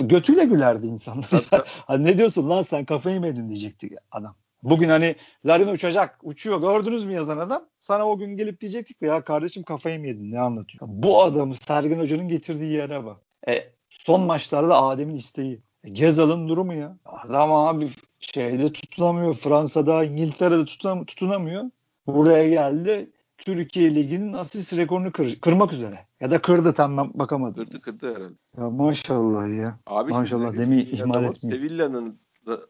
[0.04, 1.30] Götüyle gülerdi insanlar.
[1.88, 4.36] hani ne diyorsun lan sen kafayı mı yedin diyecekti adam.
[4.64, 6.62] Bugün hani Larin uçacak, uçuyor.
[6.62, 7.66] Gördünüz mü yazan adam?
[7.80, 10.32] Sana o gün gelip diyecektik ya kardeşim kafayı mı yedin?
[10.32, 10.88] Ne anlatıyor?
[10.88, 13.18] Bu adamı Sergen Hoca'nın getirdiği yere bak.
[13.48, 15.62] E, son maçlarda Adem'in isteği.
[15.84, 16.98] E, Gezal'ın durumu ya.
[17.06, 19.34] Adam abi şeyde tutunamıyor.
[19.34, 20.66] Fransa'da, İngiltere'de
[21.06, 21.64] tutunamıyor.
[22.08, 23.10] Buraya geldi.
[23.46, 26.06] Türkiye Ligi'nin asist rekorunu kır, kırmak üzere.
[26.20, 27.66] Ya da kırdı tam ben bakamadım.
[27.66, 28.34] Kırdı kırdı herhalde.
[28.58, 29.80] Ya maşallah ya.
[29.88, 31.58] Abi maşallah demi ihmal etmiyor.
[31.58, 32.20] Sevilla'nın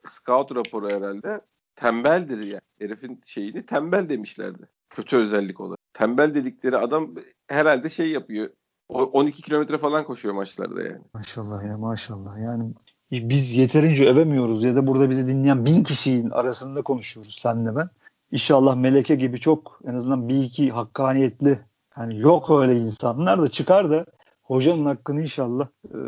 [0.10, 1.42] scout raporu herhalde
[1.76, 2.48] tembeldir ya.
[2.48, 2.62] Yani.
[2.80, 4.70] Herifin şeyini tembel demişlerdi.
[4.90, 5.80] Kötü özellik olarak.
[5.94, 7.16] Tembel dedikleri adam
[7.48, 8.50] herhalde şey yapıyor.
[8.90, 11.02] 12 kilometre falan koşuyor maçlarda yani.
[11.14, 12.40] Maşallah ya maşallah.
[12.40, 12.74] Yani
[13.12, 17.90] biz yeterince övemiyoruz ya da burada bizi dinleyen bin kişinin arasında konuşuyoruz senle ben.
[18.32, 21.60] İnşallah Meleke gibi çok en azından bir iki hakkaniyetli
[21.98, 24.06] yani yok öyle insanlar da çıkar da
[24.44, 26.00] hocanın hakkını inşallah e,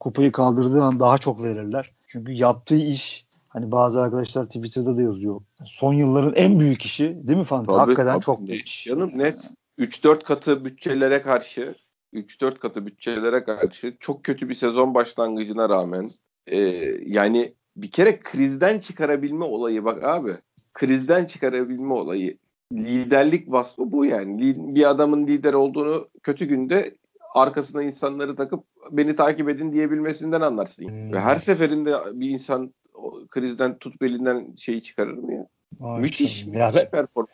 [0.00, 1.92] kupayı kaldırdığı an daha çok verirler.
[2.06, 5.40] Çünkü yaptığı iş hani bazı arkadaşlar Twitter'da da yazıyor.
[5.64, 7.78] Son yılların en büyük işi değil mi Fanta?
[7.78, 8.24] Hakikaten tabii.
[8.24, 8.84] çok büyük iş.
[8.84, 11.74] Canım net 3-4 katı bütçelere karşı
[12.14, 16.08] 3-4 katı bütçelere karşı çok kötü bir sezon başlangıcına rağmen
[16.46, 16.58] e,
[17.06, 20.30] yani bir kere krizden çıkarabilme olayı bak abi
[20.72, 22.36] krizden çıkarabilme olayı
[22.72, 24.56] liderlik vasfı bu yani.
[24.74, 26.94] Bir adamın lider olduğunu kötü günde
[27.34, 30.84] arkasına insanları takıp beni takip edin diyebilmesinden anlarsın.
[30.88, 31.12] Hmm.
[31.12, 32.74] Ve her seferinde bir insan
[33.30, 35.46] krizden tut belinden şeyi çıkarır mı ya?
[35.78, 35.98] Maşallah.
[35.98, 37.30] Müthiş, ya müthiş performans.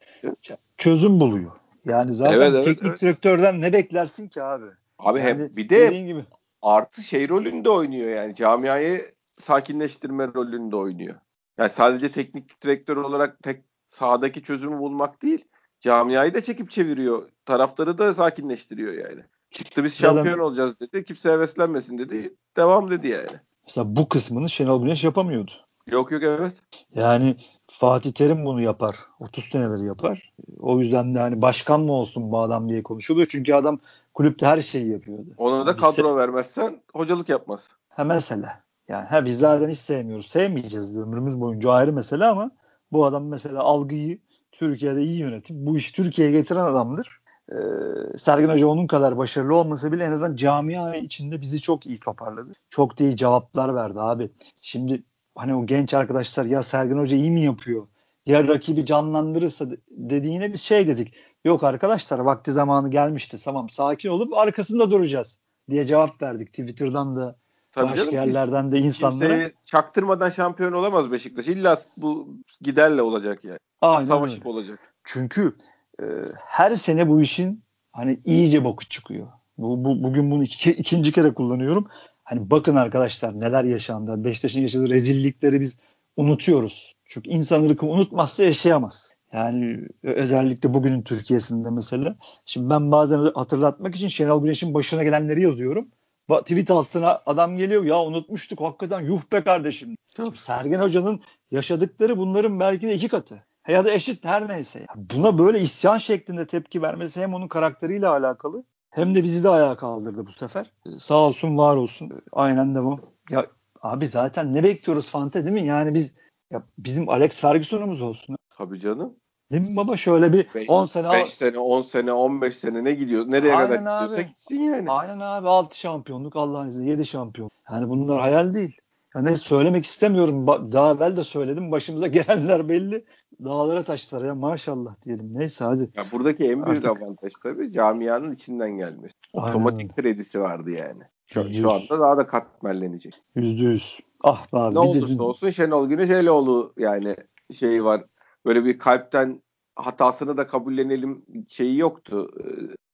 [0.77, 1.51] Çözüm buluyor.
[1.85, 3.01] Yani zaten evet, evet, teknik evet.
[3.01, 4.67] direktörden ne beklersin ki abi?
[4.99, 6.25] Abi yani hem bir de gibi.
[6.63, 11.15] artı şey rolünde oynuyor yani camiayı sakinleştirme rolünde oynuyor.
[11.59, 15.45] Yani sadece teknik direktör olarak tek sahadaki çözümü bulmak değil,
[15.81, 17.29] camiayı da çekip çeviriyor.
[17.45, 19.23] Taraftarı da sakinleştiriyor yani.
[19.51, 21.05] Çıktı biz şampiyon olacağız dedi.
[21.05, 22.35] Kimse heveslenmesin dedi.
[22.57, 23.41] Devam dedi yani.
[23.67, 25.53] Mesela bu kısmını Şenol Güneş yapamıyordu.
[25.87, 26.53] Yok yok evet.
[26.95, 28.97] Yani Fatih Terim bunu yapar.
[29.21, 30.33] 30 seneleri yapar.
[30.59, 33.27] O yüzden de hani başkan mı olsun bu adam diye konuşuluyor.
[33.31, 33.79] Çünkü adam
[34.15, 35.31] kulüpte her şeyi yapıyordu.
[35.37, 37.69] Ona da kadro se- vermezsen hocalık yapmaz.
[37.89, 38.66] Ha mesela.
[38.89, 40.27] Yani ha biz zaten hiç sevmiyoruz.
[40.27, 42.51] Sevmeyeceğiz ömrümüz boyunca ayrı mesele ama
[42.93, 44.19] bu adam mesela algıyı
[44.53, 47.21] Türkiye'de iyi yönetip bu işi Türkiye'ye getiren adamdır.
[47.53, 52.01] Ee, Sergen Hoca onun kadar başarılı olmasa bile en azından camia içinde bizi çok iyi
[52.01, 52.53] toparladı.
[52.71, 54.31] Çok da iyi cevaplar verdi abi.
[54.63, 55.03] Şimdi
[55.35, 57.87] hani o genç arkadaşlar ya Sergen Hoca iyi mi yapıyor?
[58.27, 61.15] Ya rakibi canlandırırsa dediğine biz şey dedik.
[61.45, 63.45] Yok arkadaşlar vakti zamanı gelmişti.
[63.45, 65.39] Tamam sakin olup arkasında duracağız
[65.71, 66.49] diye cevap verdik.
[66.49, 67.37] Twitter'dan da
[67.77, 69.51] Tabii başka canım, yerlerden de insanlara.
[69.65, 71.49] çaktırmadan şampiyon olamaz Beşiktaş.
[71.49, 72.29] İlla bu
[72.61, 73.59] giderle olacak yani.
[73.81, 74.49] Aynen Savaşıp öyle.
[74.49, 74.79] olacak.
[75.05, 75.57] Çünkü
[76.01, 76.05] e,
[76.47, 77.63] her sene bu işin
[77.93, 79.27] hani iyice boku çıkıyor.
[79.59, 81.87] Bu, bu bugün bunu iki, ikinci kere kullanıyorum.
[82.25, 84.25] Hani bakın arkadaşlar neler yaşandı.
[84.25, 85.79] Beşiktaş'ın yaşadığı rezillikleri biz
[86.17, 86.97] unutuyoruz.
[87.05, 89.13] Çünkü insan ırkı unutmazsa yaşayamaz.
[89.33, 92.17] Yani özellikle bugünün Türkiye'sinde mesela.
[92.47, 95.89] Şimdi ben bazen hatırlatmak için Şenol Güneş'in başına gelenleri yazıyorum.
[96.29, 99.97] Tweet altına adam geliyor ya unutmuştuk hakikaten yuh be kardeşim.
[100.17, 103.45] Şimdi Sergen Hoca'nın yaşadıkları bunların belki de iki katı.
[103.69, 104.87] Ya da eşit her neyse.
[104.97, 109.77] Buna böyle isyan şeklinde tepki vermesi hem onun karakteriyle alakalı hem de bizi de ayağa
[109.77, 110.73] kaldırdı bu sefer.
[110.99, 112.13] Sağ olsun var olsun.
[112.33, 113.01] Aynen de bu.
[113.31, 113.47] Ya
[113.83, 115.67] abi zaten ne bekliyoruz Fante değil mi?
[115.67, 116.15] Yani biz
[116.51, 118.37] ya bizim Alex Ferguson'umuz olsun.
[118.59, 119.17] Tabii canım.
[119.53, 122.93] Değil mi baba şöyle bir beş, 10 sene 5 sene 10 sene 15 sene ne
[122.93, 123.25] gidiyor?
[123.29, 124.27] Nereye Aynen kadar gidiyorsa abi.
[124.27, 124.91] gitsin yani.
[124.91, 127.51] Aynen abi 6 şampiyonluk Allah'ın izniyle 7 şampiyon.
[127.71, 128.77] Yani bunlar hayal değil.
[129.15, 130.47] Yani söylemek istemiyorum.
[130.47, 131.73] Daha evvel de söyledim.
[131.73, 133.05] Başımıza gelenler belli.
[133.45, 135.33] Dağlara taşlara ya maşallah diyelim.
[135.35, 135.91] Neyse hadi.
[135.95, 137.03] Ya buradaki en büyük Artık...
[137.03, 139.15] avantaj tabii camianın içinden gelmesi.
[139.33, 139.95] Otomatik Aynen.
[139.95, 141.03] kredisi vardı yani.
[141.27, 143.15] Şu, şu anda daha da katmerlenecek.
[143.35, 144.01] Yüzde yüz.
[144.21, 144.75] Ah be abi.
[144.75, 145.23] Ne olursa de...
[145.23, 147.17] olsun Şenol Güneş Eloğlu yani
[147.55, 148.05] şeyi var.
[148.47, 149.43] Böyle bir kalpten
[149.77, 152.31] hatasını da kabullenelim şeyi yoktu.
[152.41, 152.45] E,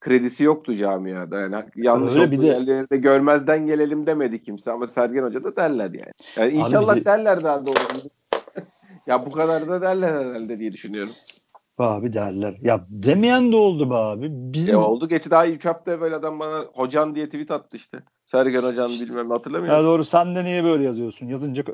[0.00, 1.40] kredisi yoktu camiada.
[1.40, 2.46] Yani yanlış Öyle bir de...
[2.46, 6.12] yerlerde görmezden gelelim demedi kimse ama Sergen Hoca da derler yani.
[6.36, 7.04] yani inşallah de...
[7.04, 7.74] derler daha doğru.
[9.06, 11.12] ya bu kadar da derler herhalde diye düşünüyorum.
[11.78, 12.58] Abi derler.
[12.60, 14.26] Ya demeyen de oldu be abi.
[14.30, 14.74] Bizim...
[14.74, 15.08] E oldu.
[15.08, 18.02] Geçti daha ilk hafta evvel adam bana hocan diye tweet attı işte.
[18.24, 19.84] Sergen Hocan bilmem hatırlamıyor musun?
[19.84, 20.04] Ya doğru.
[20.04, 21.26] Sen de niye böyle yazıyorsun?
[21.26, 21.64] Yazınca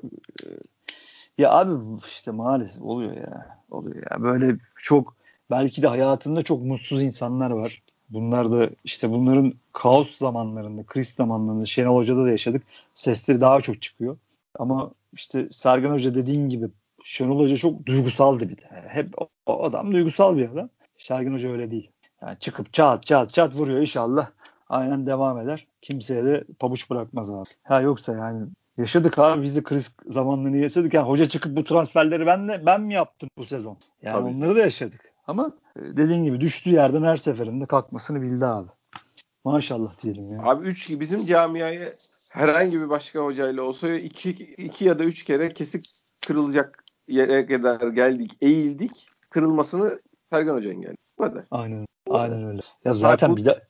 [1.39, 3.59] ya abi işte maalesef oluyor ya.
[3.71, 4.23] Oluyor ya.
[4.23, 5.17] Böyle çok
[5.51, 7.83] belki de hayatında çok mutsuz insanlar var.
[8.11, 12.63] Bunlar da işte bunların kaos zamanlarında, kriz zamanlarında Şenol Hoca'da da yaşadık.
[12.95, 14.17] Sesleri daha çok çıkıyor.
[14.59, 16.69] Ama işte Sergen Hoca dediğin gibi
[17.05, 18.67] Şenol Hoca çok duygusaldı bir de.
[18.89, 19.15] Hep
[19.47, 20.69] o adam duygusal bir adam.
[20.99, 21.91] Sergen Hoca öyle değil.
[22.23, 24.31] Yani çıkıp çat çat çat vuruyor inşallah.
[24.69, 25.67] Aynen devam eder.
[25.83, 27.49] Kimseye de pabuç bırakmaz abi.
[27.63, 28.47] Ha yoksa yani
[28.79, 30.95] Yaşadık abi biz de kriz zamanlarını yaşadık.
[30.95, 33.79] Yani hoca çıkıp bu transferleri ben de ben mi yaptım bu sezon?
[34.03, 34.37] Yani Tabii.
[34.37, 35.01] onları da yaşadık.
[35.27, 38.69] Ama e, dediğin gibi düştüğü yerden her seferinde kalkmasını bildi abi.
[39.45, 40.43] Maşallah diyelim ya.
[40.43, 41.93] Abi 3 bizim camiaya
[42.33, 45.95] herhangi bir başka hocayla olsa iki, iki ya da üç kere kesik
[46.27, 49.09] kırılacak yere kadar geldik, eğildik.
[49.31, 50.01] Kırılmasını
[50.33, 50.97] Sergen Hoca engelledi.
[51.19, 51.45] Bu kadar.
[51.51, 51.87] Aynen.
[52.11, 52.63] Aynen öyle.
[52.85, 53.61] Ya zaten bir de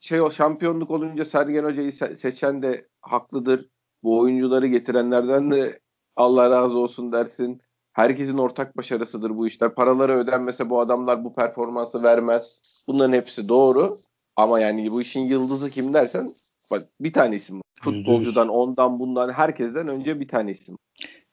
[0.00, 3.68] şey o şampiyonluk olunca Sergen Hoca'yı seçen de haklıdır
[4.02, 5.80] bu oyuncuları getirenlerden de
[6.16, 7.62] Allah razı olsun dersin.
[7.92, 9.74] Herkesin ortak başarısıdır bu işler.
[9.74, 12.62] Paraları ödenmese bu adamlar bu performansı vermez.
[12.88, 13.96] Bunların hepsi doğru.
[14.36, 16.30] Ama yani bu işin yıldızı kim dersen
[16.70, 20.76] bak bir tane isim Futbolcudan, ondan, bundan, herkesten önce bir tane isim.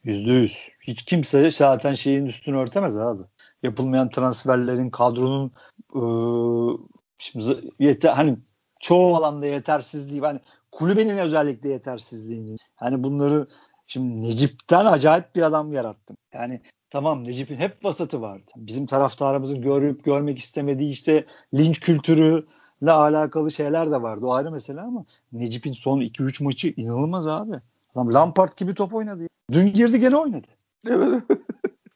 [0.04, 0.70] Yüzde yüz.
[0.82, 3.24] Hiç kimse zaten şeyin üstünü örtemez abi.
[3.64, 5.52] Yapılmayan transferlerin, kadronun
[5.96, 6.78] ıı,
[7.18, 7.46] şimdi
[7.80, 8.38] yeter, hani
[8.80, 10.40] çoğu alanda yetersizliği hani
[10.76, 13.48] kulübenin özellikle yetersizliğini hani bunları
[13.88, 16.18] şimdi Necip'ten acayip bir adam yarattım.
[16.34, 18.52] Yani tamam Necip'in hep vasatı vardı.
[18.56, 22.46] Bizim taraftarımızın görüp görmek istemediği işte linç kültürü
[22.82, 24.26] ile alakalı şeyler de vardı.
[24.26, 27.56] O ayrı mesele ama Necip'in son 2-3 maçı inanılmaz abi.
[27.96, 29.28] Adam Lampard gibi top oynadı.
[29.52, 30.48] Dün girdi gene oynadı.
[30.88, 31.24] Evet.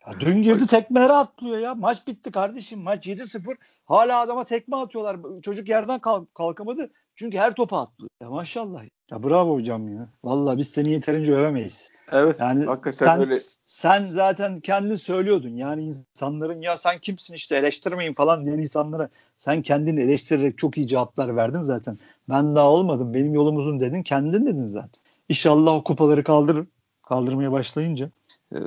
[0.08, 1.76] Ya dün girdi tekmelere atlıyor ya.
[1.76, 2.80] Maç bitti kardeşim.
[2.80, 3.56] Maç 7-0.
[3.86, 5.18] Hala adama tekme atıyorlar.
[5.42, 6.92] Çocuk yerden kalk kalkamadı.
[7.20, 8.10] Çünkü her topa atlıyor.
[8.22, 8.84] Ya maşallah.
[9.12, 10.10] Ya bravo hocam ya.
[10.24, 11.90] Vallahi biz seni yeterince övemeyiz.
[12.12, 12.40] Evet.
[12.40, 13.40] Yani hakikaten sen, öyle.
[13.66, 15.50] Sen zaten kendin söylüyordun.
[15.50, 20.88] Yani insanların ya sen kimsin işte eleştirmeyin falan diyen insanlara sen kendini eleştirerek çok iyi
[20.88, 22.00] cevaplar verdin zaten.
[22.30, 23.14] Ben daha olmadım.
[23.14, 24.04] Benim yolum uzun dedin.
[24.04, 25.04] Kendin dedin zaten.
[25.30, 26.68] İnşallah o kupaları kaldırır.
[27.04, 28.10] Kaldırmaya başlayınca
[28.54, 28.58] ee,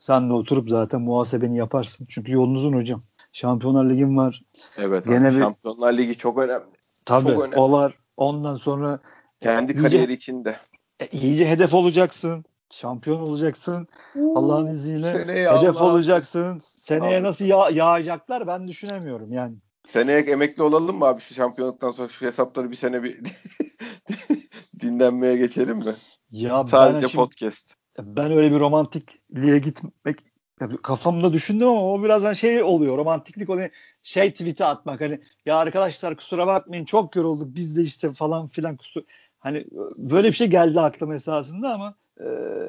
[0.00, 2.06] sen de oturup zaten muhasebeni yaparsın.
[2.10, 3.02] Çünkü yolun uzun hocam.
[3.32, 4.42] Şampiyonlar Ligi'm var.
[4.76, 5.04] Evet.
[5.04, 6.73] Gene abi, bir, Şampiyonlar Ligi çok önemli.
[7.04, 7.56] Tabii çok önemli.
[7.56, 7.98] o var.
[8.16, 9.00] Ondan sonra
[9.40, 10.56] kendi iyice, kariyeri içinde.
[11.00, 12.44] E, iyice hedef olacaksın.
[12.70, 13.88] Şampiyon olacaksın.
[14.34, 16.58] Allah'ın izniyle Seneye hedef Allah olacaksın.
[16.58, 17.24] Seneye abi.
[17.24, 19.56] nasıl yağ, yağacaklar ben düşünemiyorum yani.
[19.88, 23.20] Seneye emekli olalım mı abi şu şampiyonluktan sonra şu hesapları bir sene bir
[24.80, 25.92] dinlenmeye geçelim mi?
[26.30, 27.74] Ya Sadece ben podcast.
[27.98, 30.33] ben öyle bir romantikliğe gitmek
[30.82, 33.70] kafamda düşündüm ama o birazdan şey oluyor romantiklik oluyor
[34.02, 38.76] şey tweet'i atmak hani ya arkadaşlar kusura bakmayın çok yorulduk biz de işte falan filan
[38.76, 39.02] kusur
[39.38, 42.26] hani böyle bir şey geldi aklıma esasında ama e,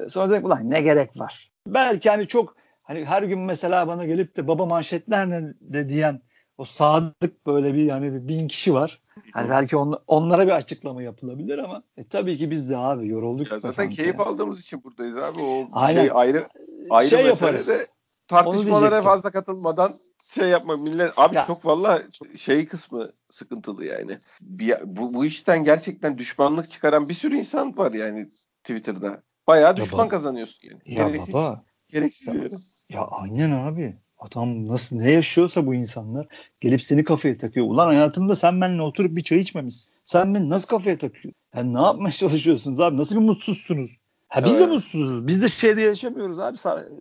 [0.08, 4.36] sonra dedim ulan ne gerek var belki hani çok hani her gün mesela bana gelip
[4.36, 6.20] de baba manşetler ne de diyen
[6.58, 9.00] o sadık böyle bir yani bir bin kişi var.
[9.32, 13.52] Hani belki on, onlara bir açıklama yapılabilir ama e, tabii ki biz de abi yorulduk.
[13.52, 14.24] Ya zaten keyif ya.
[14.24, 15.40] aldığımız için buradayız abi.
[15.40, 16.00] O Aynen.
[16.00, 16.46] şey ayrı
[16.90, 17.68] ayrı şey yaparız.
[17.68, 17.86] de
[18.28, 19.94] tartışmalara fazla katılmadan
[20.34, 21.46] şey yapma millet abi ya.
[21.46, 22.02] çok valla
[22.36, 24.18] şey kısmı sıkıntılı yani.
[24.40, 28.26] Bir, bu, bu işten gerçekten düşmanlık çıkaran bir sürü insan var yani
[28.64, 29.22] Twitter'da.
[29.46, 30.80] Bayağı düşman ya kazanıyorsun yani.
[30.84, 31.64] Ya Gerek, baba.
[31.88, 32.48] Gereksiz ya,
[32.88, 33.96] ya aynen abi.
[34.18, 36.26] Adam nasıl ne yaşıyorsa bu insanlar
[36.60, 37.66] gelip seni kafaya takıyor.
[37.66, 39.92] Ulan hayatımda sen benimle oturup bir çay içmemişsin.
[40.04, 41.40] Sen beni nasıl kafaya takıyorsun?
[41.54, 42.96] Yani ne yapmaya çalışıyorsunuz abi?
[42.96, 43.90] Nasıl bir mutsuzsunuz?
[44.36, 45.26] Ha biz de mutsuzuz.
[45.26, 46.56] Biz de şeyde yaşamıyoruz abi.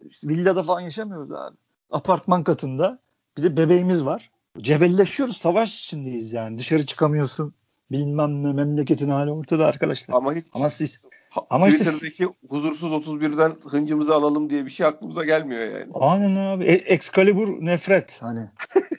[0.10, 1.58] İşte villada falan yaşamıyoruz abi.
[1.92, 3.00] Apartman katında
[3.38, 4.32] bize bebeğimiz var.
[4.58, 5.38] Cebelleşiyoruz.
[5.38, 6.58] Savaş içindeyiz yani.
[6.58, 7.54] Dışarı çıkamıyorsun.
[7.92, 10.16] Bilmem ne memleketin hali ortada arkadaşlar.
[10.16, 11.02] Ama hiç Ama siz
[11.50, 15.92] ama Twitter'daki işte, huzursuz 31'den hıncımızı alalım diye bir şey aklımıza gelmiyor yani.
[15.94, 16.64] Aynen abi.
[16.64, 18.50] E, Excalibur nefret hani.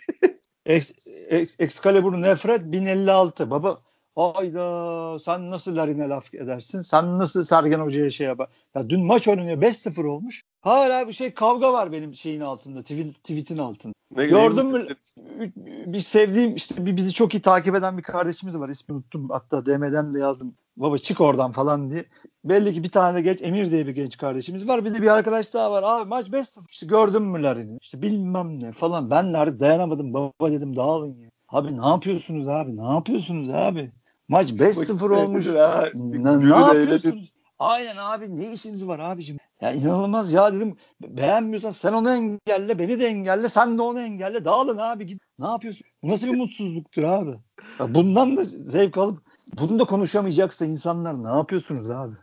[0.66, 0.92] Ex,
[1.29, 3.51] Ex, Excalibur nefret 1056.
[3.51, 3.79] Baba
[4.16, 6.83] Hayda sen nasıl Larin'e laf edersin?
[6.83, 8.48] Sen nasıl Sergen Hoca'ya şey yapar?
[8.74, 10.42] Ya dün maç oynanıyor 5-0 olmuş.
[10.61, 12.83] Hala bir şey kavga var benim şeyin altında.
[12.83, 13.92] Tweet, tweet'in altında.
[14.16, 14.87] Ne Gördün mü?
[15.87, 18.68] Bir sevdiğim işte bir bizi çok iyi takip eden bir kardeşimiz var.
[18.68, 19.29] İsmini unuttum.
[19.31, 20.55] Hatta DM'den de yazdım.
[20.76, 22.05] Baba çık oradan falan diye.
[22.44, 24.85] Belli ki bir tane de genç Emir diye bir genç kardeşimiz var.
[24.85, 25.83] Bir de bir arkadaş daha var.
[25.87, 26.61] Abi maç 5-0.
[26.70, 27.79] İşte gördün mü Larin'i?
[27.83, 29.11] İşte bilmem ne falan.
[29.11, 30.14] Ben nerede dayanamadım.
[30.14, 31.31] Baba dedim dağılın ya.
[31.48, 32.76] Abi ne yapıyorsunuz abi?
[32.76, 33.92] Ne yapıyorsunuz abi?
[34.29, 35.47] Maç 5-0 olmuş.
[35.47, 35.91] Ya.
[35.95, 37.33] Ne, ne yapıyorsunuz?
[37.59, 39.37] Aynen abi ne işiniz var abicim?
[39.61, 40.77] Ya inanılmaz ya dedim.
[41.03, 44.45] Beğenmiyorsan sen onu engelle, beni de engelle, sen de onu engelle.
[44.45, 45.23] Dağılın abi git.
[45.39, 45.87] Ne yapıyorsun?
[46.03, 47.31] Bu nasıl bir mutsuzluktur abi?
[47.81, 49.23] Ya bundan da zevk alıp
[49.59, 52.15] bunu da konuşamayacaksa insanlar ne yapıyorsunuz abi?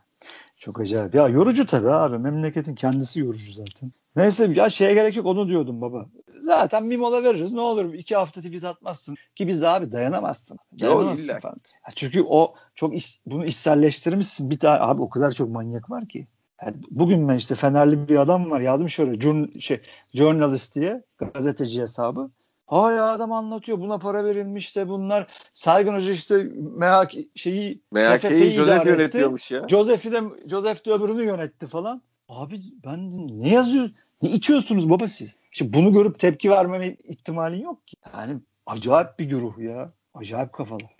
[0.57, 1.15] Çok acayip.
[1.15, 2.17] Ya yorucu tabii abi.
[2.17, 3.91] Memleketin kendisi yorucu zaten.
[4.15, 6.05] Neyse ya şeye gerek yok onu diyordum baba.
[6.43, 10.57] Zaten bir mola veririz ne olur iki hafta tweet atmazsın ki biz abi dayanamazsın.
[10.79, 11.55] Dayanamazsın Yo, falan.
[11.95, 14.49] Çünkü o çok iş, bunu işselleştirmişsin.
[14.49, 16.27] Bir tane abi o kadar çok manyak var ki.
[16.61, 19.81] Yani bugün ben işte Fenerli bir adam var yazdım şöyle jurn, şey,
[20.13, 22.29] journalist diye gazeteci hesabı.
[22.65, 26.43] Hala adam anlatıyor buna para verilmiş de bunlar Saygın Hoca işte
[26.77, 29.67] MHK şeyi MHK'yi Joseph yönetiyormuş ya.
[29.67, 32.01] Joseph'i de Joseph de öbürünü yönetti falan.
[32.29, 33.89] Abi ben ne yazıyor?
[34.21, 35.35] Ne içiyorsunuz baba siz?
[35.53, 37.97] İşte bunu görüp tepki vermeme ihtimalin yok ki.
[38.13, 39.91] Yani acayip bir güruh ya.
[40.13, 40.95] Acayip kafalar.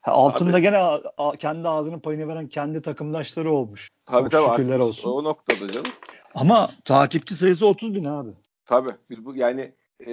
[0.00, 3.90] Ha, altında Abi, gene a, a, kendi ağzının payını veren kendi takımdaşları olmuş.
[4.06, 4.50] Tabii tabii.
[4.50, 5.10] Şükürler olsun.
[5.10, 5.90] O noktada canım.
[6.34, 8.30] Ama takipçi sayısı 30 bin abi.
[8.64, 8.92] Tabii.
[9.10, 9.72] Biz bu yani
[10.06, 10.12] e,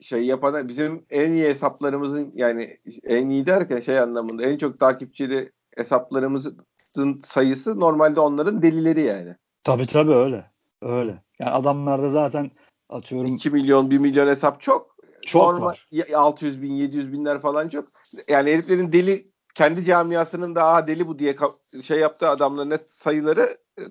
[0.00, 5.52] şey yapan bizim en iyi hesaplarımızın yani en iyi derken şey anlamında en çok takipçili
[5.76, 9.36] hesaplarımızın sayısı normalde onların delileri yani.
[9.64, 10.50] Tabii tabii öyle.
[10.82, 11.22] Öyle.
[11.40, 12.50] Yani adamlarda zaten
[12.88, 14.96] atıyorum 2 milyon 1 milyon hesap çok.
[15.26, 15.88] Çok Normal, var.
[16.14, 17.84] 600 bin 700 binler falan çok.
[18.28, 19.24] Yani heriflerin deli
[19.54, 21.36] kendi camiasının daha deli bu diye
[21.84, 23.82] şey yaptığı adamların sayıları e,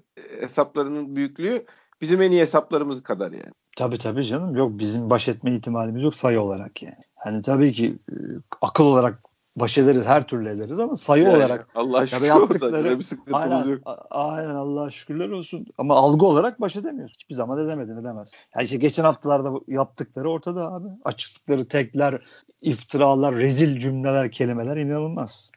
[0.41, 1.65] hesaplarının büyüklüğü
[2.01, 3.53] bizim en iyi hesaplarımız kadar yani.
[3.77, 4.55] Tabii tabii canım.
[4.55, 7.03] Yok bizim baş etme ihtimalimiz yok sayı olarak yani.
[7.15, 8.15] Hani tabii ki e,
[8.61, 9.23] akıl olarak
[9.59, 13.41] baş ederiz her türlü ederiz ama sayı Yani olarak Allah ya şükür yaptıkları bir sıkıntımız
[13.41, 13.81] aynen, yok.
[14.09, 17.13] aynen Allah'a şükürler olsun ama algı olarak baş edemiyoruz.
[17.13, 18.33] Hiçbir zaman edemedin edemez.
[18.55, 20.87] Yani işte geçen haftalarda yaptıkları ortada abi.
[21.05, 22.21] Açıklıkları tekler,
[22.61, 25.51] iftiralar, rezil cümleler, kelimeler inanılmaz.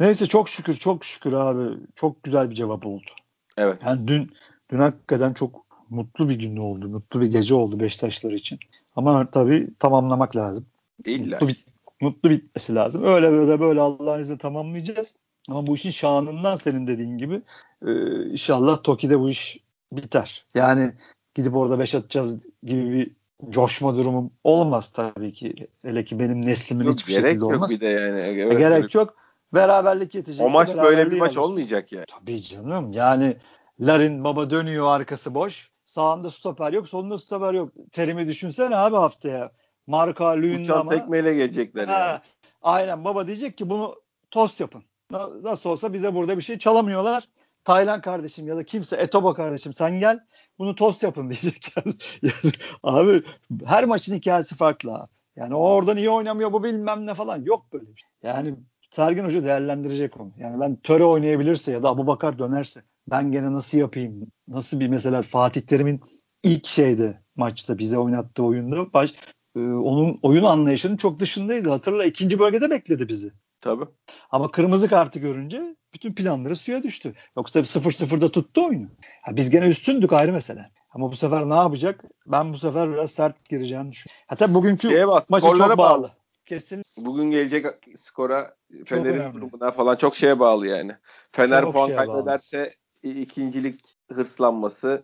[0.00, 1.78] Neyse çok şükür çok şükür abi.
[1.94, 3.10] Çok güzel bir cevap oldu.
[3.56, 3.78] Evet.
[3.86, 4.32] Yani dün
[4.70, 6.88] dün hakikaten çok mutlu bir gün oldu.
[6.88, 8.58] Mutlu bir gece oldu Beşiktaşlar için.
[8.96, 10.66] Ama tabii tamamlamak lazım.
[11.04, 11.34] İlla.
[11.34, 11.71] Mutlu, bit-
[12.02, 13.04] mutlu bitmesi lazım.
[13.04, 15.14] Öyle böyle böyle Allah'ın izniyle tamamlayacağız.
[15.48, 17.42] Ama bu işin şanından senin dediğin gibi
[17.86, 17.92] e,
[18.24, 19.60] inşallah Toki'de bu iş
[19.92, 20.46] biter.
[20.54, 20.92] Yani
[21.34, 23.10] gidip orada beş atacağız gibi bir
[23.52, 25.68] coşma durumum olmaz tabii ki.
[25.82, 27.70] Hele ki benim neslimin Yok, hiçbir gerek şekilde yok olmaz.
[27.70, 28.20] bir de yani.
[28.20, 28.94] E, Evet, gerek evet.
[28.94, 29.14] yok.
[29.54, 30.46] Beraberlik yetecek.
[30.46, 31.40] O maç böyle bir maç alırsın.
[31.52, 32.06] olmayacak yani.
[32.20, 32.92] Tabii canım.
[32.92, 33.36] Yani
[33.80, 35.70] Larin baba dönüyor arkası boş.
[35.84, 37.72] Sağında stoper yok, solunda stoper yok.
[37.92, 39.52] Terimi düşünsene abi haftaya.
[39.92, 40.90] Marka Uçan Luyendama.
[40.90, 41.90] tekmeyle gelecekler yani.
[41.90, 42.22] Ha,
[42.62, 43.94] aynen baba diyecek ki bunu
[44.30, 44.82] tost yapın.
[45.10, 47.28] Na- Nasıl olsa bize burada bir şey çalamıyorlar.
[47.64, 50.20] Taylan kardeşim ya da kimse Etobo kardeşim sen gel
[50.58, 51.84] bunu tost yapın diyecekler.
[52.22, 52.52] yani,
[52.82, 53.22] abi
[53.64, 55.08] her maçın hikayesi farklı abi.
[55.36, 58.10] Yani o oradan iyi oynamıyor bu bilmem ne falan yok böyle bir şey.
[58.22, 58.54] Yani
[58.90, 60.30] Sergen Hoca değerlendirecek onu.
[60.38, 64.26] Yani ben Töre oynayabilirse ya da Abubakar dönerse ben gene nasıl yapayım?
[64.48, 66.00] Nasıl bir mesela Fatih Terim'in
[66.42, 69.14] ilk şeyde maçta bize oynattığı oyunda baş,
[69.56, 71.70] e, onun oyun anlayışının çok dışındaydı.
[71.70, 73.32] Hatırla ikinci bölgede bekledi bizi.
[73.60, 73.84] Tabii.
[74.30, 77.14] Ama kırmızı kartı görünce bütün planları suya düştü.
[77.36, 78.86] Yoksa 0-0'da tuttu oyunu.
[79.22, 80.70] Ha, biz gene üstündük ayrı mesele.
[80.90, 82.04] Ama bu sefer ne yapacak?
[82.26, 83.90] Ben bu sefer biraz sert düşünüyorum.
[84.26, 86.10] Hatta bugünkü Şeye bak, maçı çok bağlı.
[86.46, 90.92] Kesin Bugün gelecek skora Fener'in durumuna falan çok şeye bağlı yani.
[91.32, 91.96] Fener Çok puan bağlı.
[91.96, 93.80] kaybederse i- ikincilik
[94.12, 95.02] hırslanması,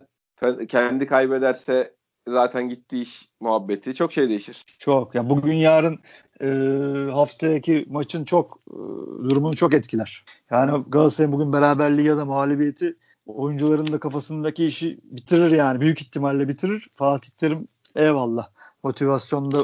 [0.67, 1.95] kendi kaybederse
[2.31, 3.95] zaten gitti iş muhabbeti.
[3.95, 4.63] Çok şey değişir.
[4.79, 5.15] çok.
[5.15, 5.99] Ya bugün yarın
[6.41, 6.47] e,
[7.11, 8.73] haftaki maçın çok e,
[9.29, 10.25] durumunu çok etkiler.
[10.51, 15.81] Yani Galatasaray'ın bugün beraberliği ya da mağlubiyeti oyuncuların da kafasındaki işi bitirir yani.
[15.81, 16.89] Büyük ihtimalle bitirir.
[16.95, 18.49] Fatih Terim eyvallah.
[18.83, 19.59] Motivasyonda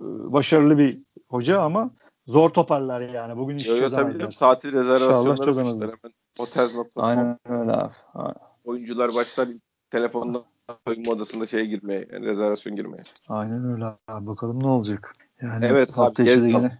[0.00, 1.90] e, başarılı bir hoca ama
[2.26, 3.36] zor toparlar yani.
[3.36, 4.18] Bugün iş yo, tabii çözemezler.
[4.20, 5.86] canım, tatil rezervasyonları çözemezler.
[5.86, 6.14] hemen.
[6.38, 7.92] Otel.com Aynen öyle abi.
[8.14, 8.32] A-
[8.64, 9.48] oyuncular başlar
[9.90, 10.44] telefonla
[10.86, 13.02] soyunma odasında şeye girmeye, yani rezervasyon girmeye.
[13.28, 14.26] Aynen öyle abi.
[14.26, 15.16] Bakalım ne olacak.
[15.42, 16.78] Yani Evet abi, içi de yine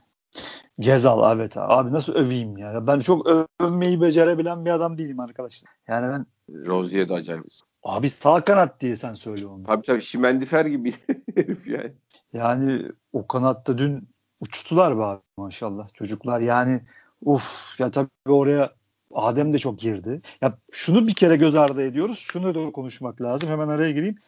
[0.78, 1.72] Gezal evet abi.
[1.72, 2.86] Abi nasıl öveyim ya.
[2.86, 5.70] Ben çok övmeyi becerebilen bir adam değilim arkadaşlar.
[5.88, 6.26] Yani ben
[6.66, 7.44] Rozier de acayip.
[7.82, 9.64] abi sağ kanat diye sen söyle onu.
[9.64, 10.94] Tabii tabii Şimendifer gibi
[11.34, 11.92] herif yani.
[12.32, 14.08] Yani o kanatta dün
[14.40, 16.40] uçtular be abi maşallah çocuklar.
[16.40, 16.80] Yani
[17.22, 18.72] uf ya tabii oraya
[19.14, 20.20] Adem de çok girdi.
[20.40, 22.18] Ya şunu bir kere göz ardı ediyoruz.
[22.18, 23.48] Şunu da konuşmak lazım.
[23.48, 24.18] Hemen araya gireyim.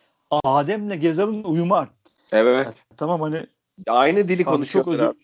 [0.44, 2.12] Adem'le Gezal'ın uyumu arttı.
[2.32, 2.66] Evet.
[2.66, 3.46] Ya tamam hani
[3.88, 5.16] Aynı dili konuşuyorlar abi.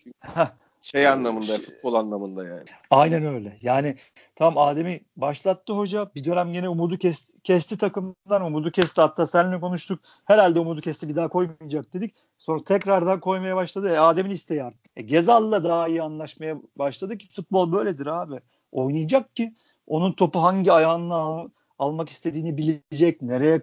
[0.83, 2.64] Şey anlamında, Şey- futbol anlamında yani.
[2.90, 3.59] Aynen öyle.
[3.62, 3.97] Yani
[4.37, 6.11] tam Adem'i başlattı hoca.
[6.14, 8.42] Bir dönem yine umudu kes- kesti takımdan.
[8.42, 9.01] Umudu kesti.
[9.01, 10.01] Hatta seninle konuştuk.
[10.25, 11.09] Herhalde umudu kesti.
[11.09, 12.14] Bir daha koymayacak dedik.
[12.38, 13.88] Sonra tekrardan koymaya başladı.
[13.95, 14.90] E, Adem'in isteği arttı.
[14.97, 18.40] E, Gezal'la daha iyi anlaşmaya başladı ki futbol böyledir abi.
[18.76, 19.54] Oynayacak ki
[19.86, 23.22] onun topu hangi ayağınla al- almak istediğini bilecek.
[23.22, 23.60] Nereye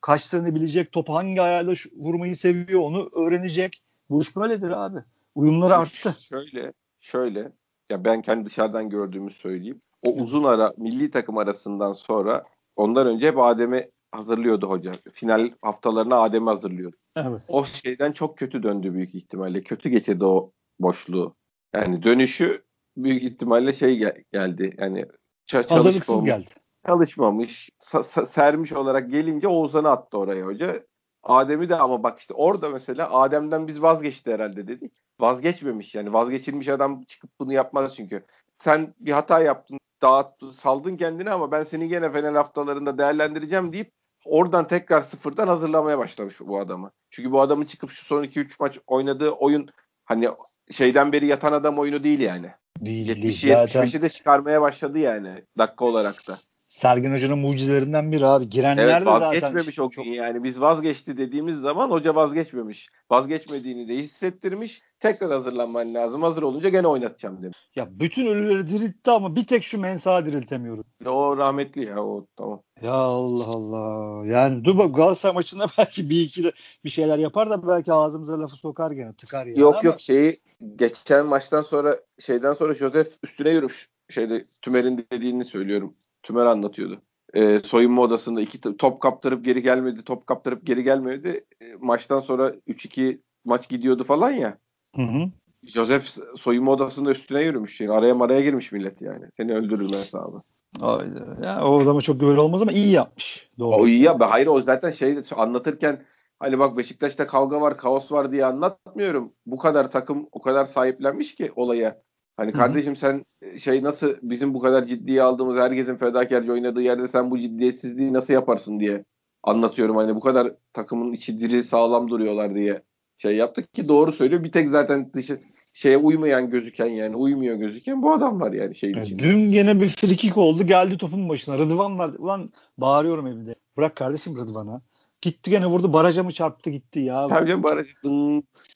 [0.00, 0.92] kaçtığını bilecek.
[0.92, 3.82] Topu hangi ayağıyla vurmayı seviyor onu öğrenecek.
[4.10, 4.98] Bu iş böyledir abi.
[5.34, 6.12] Uyumları arttı.
[6.22, 7.52] Şöyle, şöyle.
[7.90, 9.80] Ya ben kendi dışarıdan gördüğümü söyleyeyim.
[10.02, 12.44] O uzun ara milli takım arasından sonra
[12.76, 14.92] ondan önce hep Adem'i hazırlıyordu hoca.
[15.12, 16.96] Final haftalarına Adem'i hazırlıyordu.
[17.16, 17.42] Evet.
[17.48, 19.62] O şeyden çok kötü döndü büyük ihtimalle.
[19.62, 21.34] Kötü geçirdi o boşluğu.
[21.74, 22.62] Yani dönüşü
[22.96, 24.76] büyük ihtimalle şey gel- geldi.
[24.78, 25.06] Yani
[25.52, 26.50] Hazırlıksız çalışmamış, geldi.
[26.86, 30.86] çalışmamış, sa- sermiş olarak gelince Oğuzhan'ı attı oraya hoca.
[31.22, 34.92] Adem'i de ama bak işte orada mesela Adem'den biz vazgeçti herhalde dedik.
[35.20, 38.24] Vazgeçmemiş yani vazgeçilmiş adam çıkıp bunu yapmaz çünkü.
[38.58, 43.92] Sen bir hata yaptın, dağıttın, saldın kendini ama ben seni gene final haftalarında değerlendireceğim deyip
[44.24, 46.90] oradan tekrar sıfırdan hazırlamaya başlamış bu adamı.
[47.10, 49.68] Çünkü bu adamın çıkıp şu son 2-3 maç oynadığı oyun
[50.12, 50.28] hani
[50.70, 52.50] şeyden beri yatan adam oyunu değil yani.
[52.80, 53.42] Değil, değil.
[53.42, 56.34] 70'i Zaten 75'i de çıkarmaya başladı yani dakika olarak da.
[56.72, 58.50] Sergen Hoca'nın mucizelerinden biri abi.
[58.50, 62.88] Girenler Evet de zaten vazgeçmemiş o gün yani biz vazgeçti dediğimiz zaman hoca vazgeçmemiş.
[63.10, 64.82] Vazgeçmediğini de hissettirmiş.
[65.00, 66.22] Tekrar hazırlanman lazım.
[66.22, 67.58] Hazır olunca gene oynatacağım demiş.
[67.76, 70.84] Ya bütün ölüleri diriltti ama bir tek şu mensağı diriltemiyorum.
[71.06, 72.62] O rahmetli ya o tamam.
[72.82, 74.26] Ya Allah Allah.
[74.26, 76.52] Yani dur bak Galatasaray maçında belki bir iki de
[76.84, 79.60] bir şeyler yapar da belki ağzımıza lafı sokar gene tıkar yani.
[79.60, 80.40] yok ama yok şeyi
[80.76, 83.88] geçen maçtan sonra şeyden sonra Josef üstüne yürümüş.
[84.10, 85.94] Şeyde Tümer'in dediğini söylüyorum.
[86.22, 87.02] Tümer anlatıyordu.
[87.34, 90.02] Ee, soyunma odasında iki top kaptırıp geri gelmedi.
[90.04, 91.44] Top kaptırıp geri gelmedi.
[91.62, 94.58] Ee, maçtan sonra 3-2 maç gidiyordu falan ya.
[94.96, 95.30] Hı hı.
[95.62, 96.04] Joseph
[96.36, 97.80] soyunma odasında üstüne yürümüş.
[97.80, 99.24] Yani araya maraya girmiş millet yani.
[99.36, 100.42] Seni öldürürler hesabı.
[100.80, 101.46] Hayda.
[101.46, 103.50] Ya o adama çok böyle olmaz ama iyi yapmış.
[103.58, 103.76] Doğru.
[103.76, 104.16] O iyi ya.
[104.20, 106.02] Hayır o zaten şey anlatırken
[106.38, 109.32] hani bak Beşiktaş'ta kavga var, kaos var diye anlatmıyorum.
[109.46, 112.02] Bu kadar takım o kadar sahiplenmiş ki olaya.
[112.42, 113.24] Hani kardeşim sen
[113.58, 118.32] şey nasıl bizim bu kadar ciddiye aldığımız herkesin fedakarca oynadığı yerde sen bu ciddiyetsizliği nasıl
[118.32, 119.04] yaparsın diye
[119.42, 119.96] anlatıyorum.
[119.96, 122.82] Hani bu kadar takımın içi diri sağlam duruyorlar diye
[123.18, 124.44] şey yaptık ki doğru söylüyor.
[124.44, 125.40] Bir tek zaten dışı
[125.74, 129.22] şeye uymayan gözüken yani uymuyor gözüken bu adam var yani şeyin Yani içinde.
[129.22, 131.58] dün gene bir frikik oldu geldi topun başına.
[131.58, 132.10] Rıdvan var.
[132.18, 133.54] Ulan bağırıyorum evde.
[133.76, 134.82] Bırak kardeşim Rıdvan'a.
[135.20, 137.26] Gitti gene vurdu baraja mı çarptı gitti ya.
[137.26, 137.86] Tabii canım baraj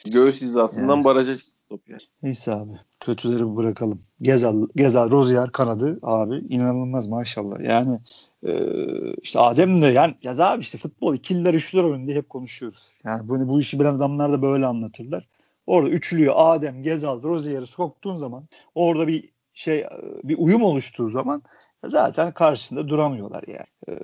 [0.04, 1.04] göğüs hizasından Yani.
[1.04, 2.00] baraja çıktı top yani.
[2.22, 2.72] Neyse abi.
[3.06, 4.02] Kötüleri bırakalım.
[4.22, 7.60] Gezal, Gezal Rozier kanadı abi inanılmaz maşallah.
[7.60, 7.98] Yani
[8.46, 8.52] e,
[9.22, 12.92] işte Adem de yani ya abi işte futbol ikililer üçlüler oyunu diye hep konuşuyoruz.
[13.04, 15.28] Yani bunu bu işi bilen adamlar da böyle anlatırlar.
[15.66, 18.44] Orada üçlüyü Adem, Gezal, Rozier'i soktuğun zaman
[18.74, 19.90] orada bir şey e,
[20.24, 21.42] bir uyum oluştuğu zaman
[21.84, 23.66] zaten karşısında duramıyorlar yani.
[23.88, 23.94] E,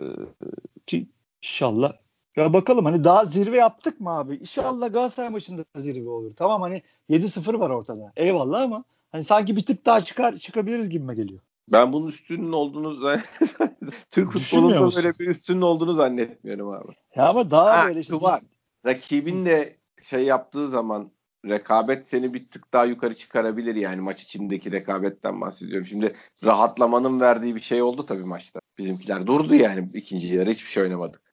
[0.87, 1.07] ki
[1.43, 1.93] inşallah
[2.37, 4.37] ya bakalım hani daha zirve yaptık mı abi?
[4.37, 6.33] İnşallah Galatasaray maçında zirve olur.
[6.37, 8.13] Tamam hani 7-0 var ortada.
[8.17, 11.41] Eyvallah ama hani sanki bir tık daha çıkar çıkabiliriz gibime geliyor.
[11.73, 13.21] Ben bunun üstünün olduğunu
[14.11, 16.93] Türk futbolunda böyle bir üstünün olduğunu zannetmiyorum abi.
[17.17, 18.41] Ya ama daha Ha, böyle işte var.
[18.87, 21.11] Rakibin de şey yaptığı zaman
[21.47, 25.87] rekabet seni bir tık daha yukarı çıkarabilir yani maç içindeki rekabetten bahsediyorum.
[25.87, 26.13] Şimdi
[26.45, 28.61] rahatlamanın verdiği bir şey oldu tabii maçta.
[28.79, 31.32] Bizimkiler durdu yani ikinci yarı hiçbir şey oynamadık.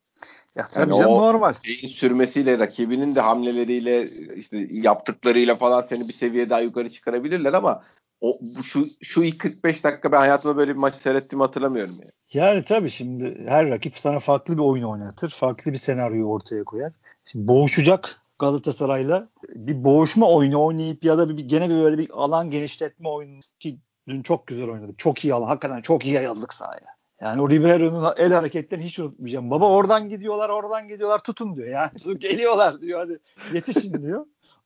[0.55, 1.53] Ya tabii Yani canım o- normal.
[1.63, 4.03] Şeyin sürmesiyle rakibinin de hamleleriyle
[4.35, 7.83] işte yaptıklarıyla falan seni bir seviye daha yukarı çıkarabilirler ama
[8.21, 12.11] o şu şu ilk 45 dakika ben hayatımda böyle bir maç seyrettiğimi hatırlamıyorum yani.
[12.33, 15.29] Yani tabii şimdi her rakip sana farklı bir oyun oynatır.
[15.29, 16.93] Farklı bir senaryoyu ortaya koyar.
[17.25, 22.49] Şimdi boğuşacak Galatasaray'la bir boğuşma oyunu oynayıp ya da bir, gene bir böyle bir alan
[22.51, 23.77] genişletme oyunu ki
[24.07, 24.99] dün çok güzel oynadık.
[24.99, 25.47] Çok iyi alan.
[25.47, 26.98] Hakikaten çok iyi yayıldık sahaya.
[27.21, 29.51] Yani o Ribeiro'nun el hareketlerini hiç unutmayacağım.
[29.51, 31.67] Baba oradan gidiyorlar, oradan gidiyorlar tutun diyor.
[31.67, 33.19] Yani geliyorlar diyor hadi
[33.53, 34.25] yetişin diyor.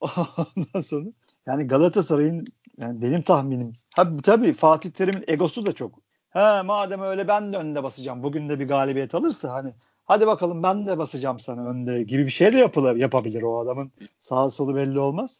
[0.56, 1.06] Ondan sonra
[1.46, 2.46] yani Galatasaray'ın
[2.78, 5.98] yani benim tahminim tabii, tabii Fatih Terim'in egosu da çok.
[6.30, 8.22] He madem öyle ben de önde basacağım.
[8.22, 9.74] Bugün de bir galibiyet alırsa hani
[10.04, 13.92] hadi bakalım ben de basacağım sana önde gibi bir şey de yapılır, yapabilir o adamın.
[14.20, 15.38] Sağ solu belli olmaz.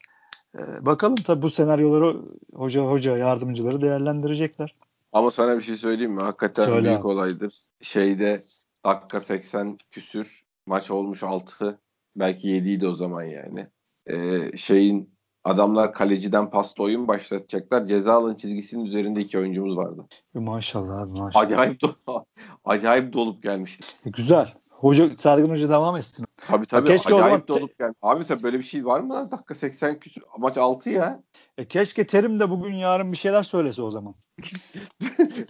[0.59, 2.17] Ee, bakalım tabii bu senaryoları
[2.55, 4.75] hoca hoca yardımcıları değerlendirecekler.
[5.15, 6.21] Ama sana bir şey söyleyeyim mi?
[6.23, 7.55] Hakikaten Söyle büyük olaydır.
[7.83, 8.41] Şeyde
[8.85, 11.81] dakika 80 küsür maç olmuş 6
[12.17, 13.67] belki 7 idi o zaman yani.
[14.07, 17.87] Ee, şeyin adamlar kaleciden pasta oyun başlatacaklar.
[17.87, 20.07] Ceza alan çizgisinin üzerinde iki oyuncumuz vardı.
[20.35, 21.45] E, Maşallah abi maşallah.
[21.47, 22.25] Acayip do-
[22.65, 23.87] acayip dolup gelmişti.
[24.07, 24.55] E, güzel.
[24.85, 26.26] Hoca Sergen Hoca devam etsin.
[26.37, 27.99] Tabii tabii keşke o zaman dolup gelmiş.
[28.03, 29.30] Abi sen böyle bir şey var mı lan?
[29.30, 31.22] Dakika 80 küsür maç 6 ya.
[31.59, 34.14] E, keşke Terim de bugün yarın bir şeyler söylese o zaman.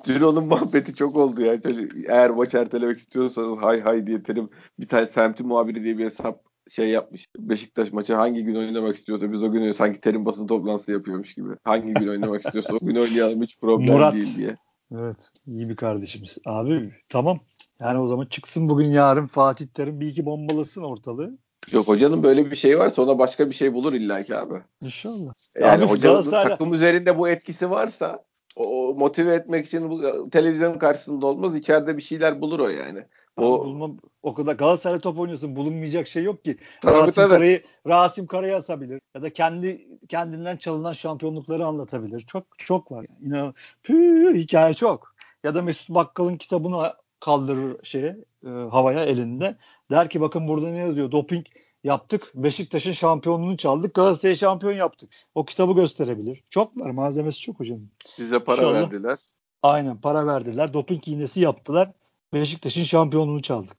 [0.07, 1.61] Dün onun muhabbeti çok oldu ya.
[1.61, 6.05] Şöyle, eğer maç ertelemek istiyorsanız hay hay diye terim bir tane semti muhabiri diye bir
[6.05, 7.29] hesap şey yapmış.
[7.39, 11.51] Beşiktaş maçı hangi gün oynamak istiyorsa biz o gün sanki terim basın toplantısı yapıyormuş gibi.
[11.65, 14.15] Hangi gün oynamak istiyorsa o gün oynayalım hiç problem Murat.
[14.15, 14.55] değil diye.
[14.93, 15.31] Evet.
[15.47, 16.39] iyi bir kardeşimiz.
[16.45, 17.41] Abi tamam.
[17.81, 21.39] Yani o zaman çıksın bugün yarın Fatih Terim bir iki bombalasın ortalığı.
[21.73, 24.55] Yok hocanın böyle bir şeyi varsa ona başka bir şey bulur illaki abi.
[24.81, 25.33] İnşallah.
[25.61, 28.25] Yani Abi hocanın Galatasaray'la- takım üzerinde bu etkisi varsa
[28.57, 31.57] o, motive etmek için bu, televizyon karşısında olmaz.
[31.57, 33.07] içeride bir şeyler bulur o yani.
[33.37, 33.91] Abi O bulma,
[34.23, 36.57] o kadar Galatasaray top oynuyorsun bulunmayacak şey yok ki.
[36.81, 37.29] Tabii, Rasim tabii.
[37.29, 42.21] Kara'yı Rasim Kara'yı asabilir ya da kendi kendinden çalınan şampiyonlukları anlatabilir.
[42.21, 43.07] Çok çok var.
[43.09, 43.29] Yani.
[43.29, 45.15] İnan püh, hikaye çok.
[45.45, 46.93] Ya da Mesut Bakkal'ın kitabını
[47.25, 48.17] kaldırır şeye
[48.47, 49.57] e, havaya elinde.
[49.91, 51.11] Der ki bakın burada ne yazıyor?
[51.11, 51.47] Doping
[51.85, 52.33] yaptık.
[52.35, 53.95] Beşiktaş'ın şampiyonluğunu çaldık.
[53.95, 55.11] Galatasaray'ı şampiyon yaptık.
[55.35, 56.43] O kitabı gösterebilir.
[56.51, 56.91] Çok var.
[56.91, 57.79] Malzemesi çok hocam.
[58.19, 58.75] bize para İnşallah.
[58.75, 59.19] verdiler.
[59.63, 60.73] Aynen para verdiler.
[60.73, 61.91] Doping iğnesi yaptılar.
[62.33, 63.77] Beşiktaş'ın şampiyonluğunu çaldık.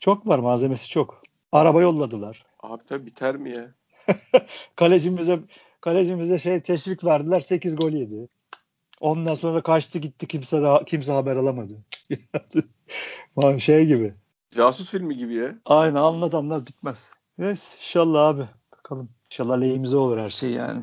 [0.00, 1.22] Çok var malzemesi çok.
[1.52, 2.46] Araba yolladılar.
[2.60, 3.74] Abi tabii biter mi ya?
[4.76, 5.38] Kalecimize
[5.80, 7.40] kalecimize şey teşvik verdiler.
[7.40, 8.28] 8 gol yedi.
[9.00, 11.74] Ondan sonra da kaçtı gitti kimse daha, kimse haber alamadı.
[13.58, 14.14] Şey gibi.
[14.50, 15.58] Casus filmi gibi ya.
[15.64, 17.12] Aynen anlat anlat bitmez.
[17.38, 18.48] Yes, inşallah abi.
[18.72, 19.08] Bakalım.
[19.32, 20.82] İnşallah lehimize olur her şey yani.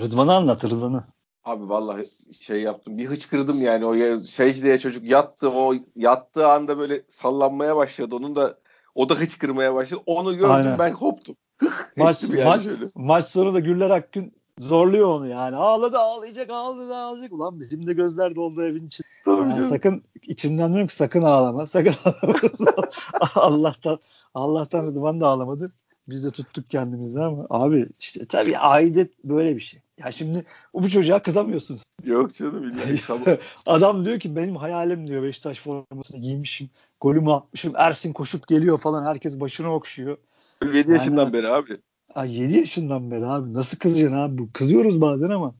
[0.00, 1.04] Rıdvan'ı anlat Rıdvan'ı.
[1.44, 2.06] Abi vallahi
[2.40, 2.98] şey yaptım.
[2.98, 3.86] Bir hıçkırdım yani.
[3.86, 5.50] O secdeye çocuk yattı.
[5.50, 8.16] O yattığı anda böyle sallanmaya başladı.
[8.16, 8.58] Onun da
[8.94, 10.02] o da hıçkırmaya başladı.
[10.06, 10.78] Onu gördüm Aynen.
[10.78, 11.36] ben koptum.
[11.96, 12.86] Maç, yani maç, şöyle.
[12.94, 15.56] maç sonu da Güller Akgün zorluyor onu yani.
[15.56, 17.32] Ağladı ağlayacak ağladı ağlayacak.
[17.32, 19.08] Ulan bizim de gözler doldu evin içinde.
[19.26, 19.68] Tabii Yani canım.
[19.68, 21.66] sakın içimden diyorum ki sakın ağlama.
[21.66, 22.88] Sakın ağlama.
[23.34, 23.98] Allah'tan
[24.34, 25.72] Allah'tan Rıdvan da ağlamadı.
[26.08, 29.80] Biz de tuttuk kendimizi ama abi işte tabii aidet böyle bir şey.
[29.98, 31.82] Ya şimdi bu çocuğa kızamıyorsunuz.
[32.04, 33.38] Yok canım billahi.
[33.66, 36.70] Adam diyor ki benim hayalim diyor Beşiktaş formasını giymişim.
[37.00, 37.72] Golümü atmışım.
[37.76, 39.04] Ersin koşup geliyor falan.
[39.04, 40.16] Herkes başını okşuyor.
[40.62, 41.80] 7 yani, yaşından beri abi.
[42.14, 43.54] Ay 7 yaşından beri abi.
[43.54, 44.52] Nasıl kızacaksın abi?
[44.52, 45.54] Kızıyoruz bazen ama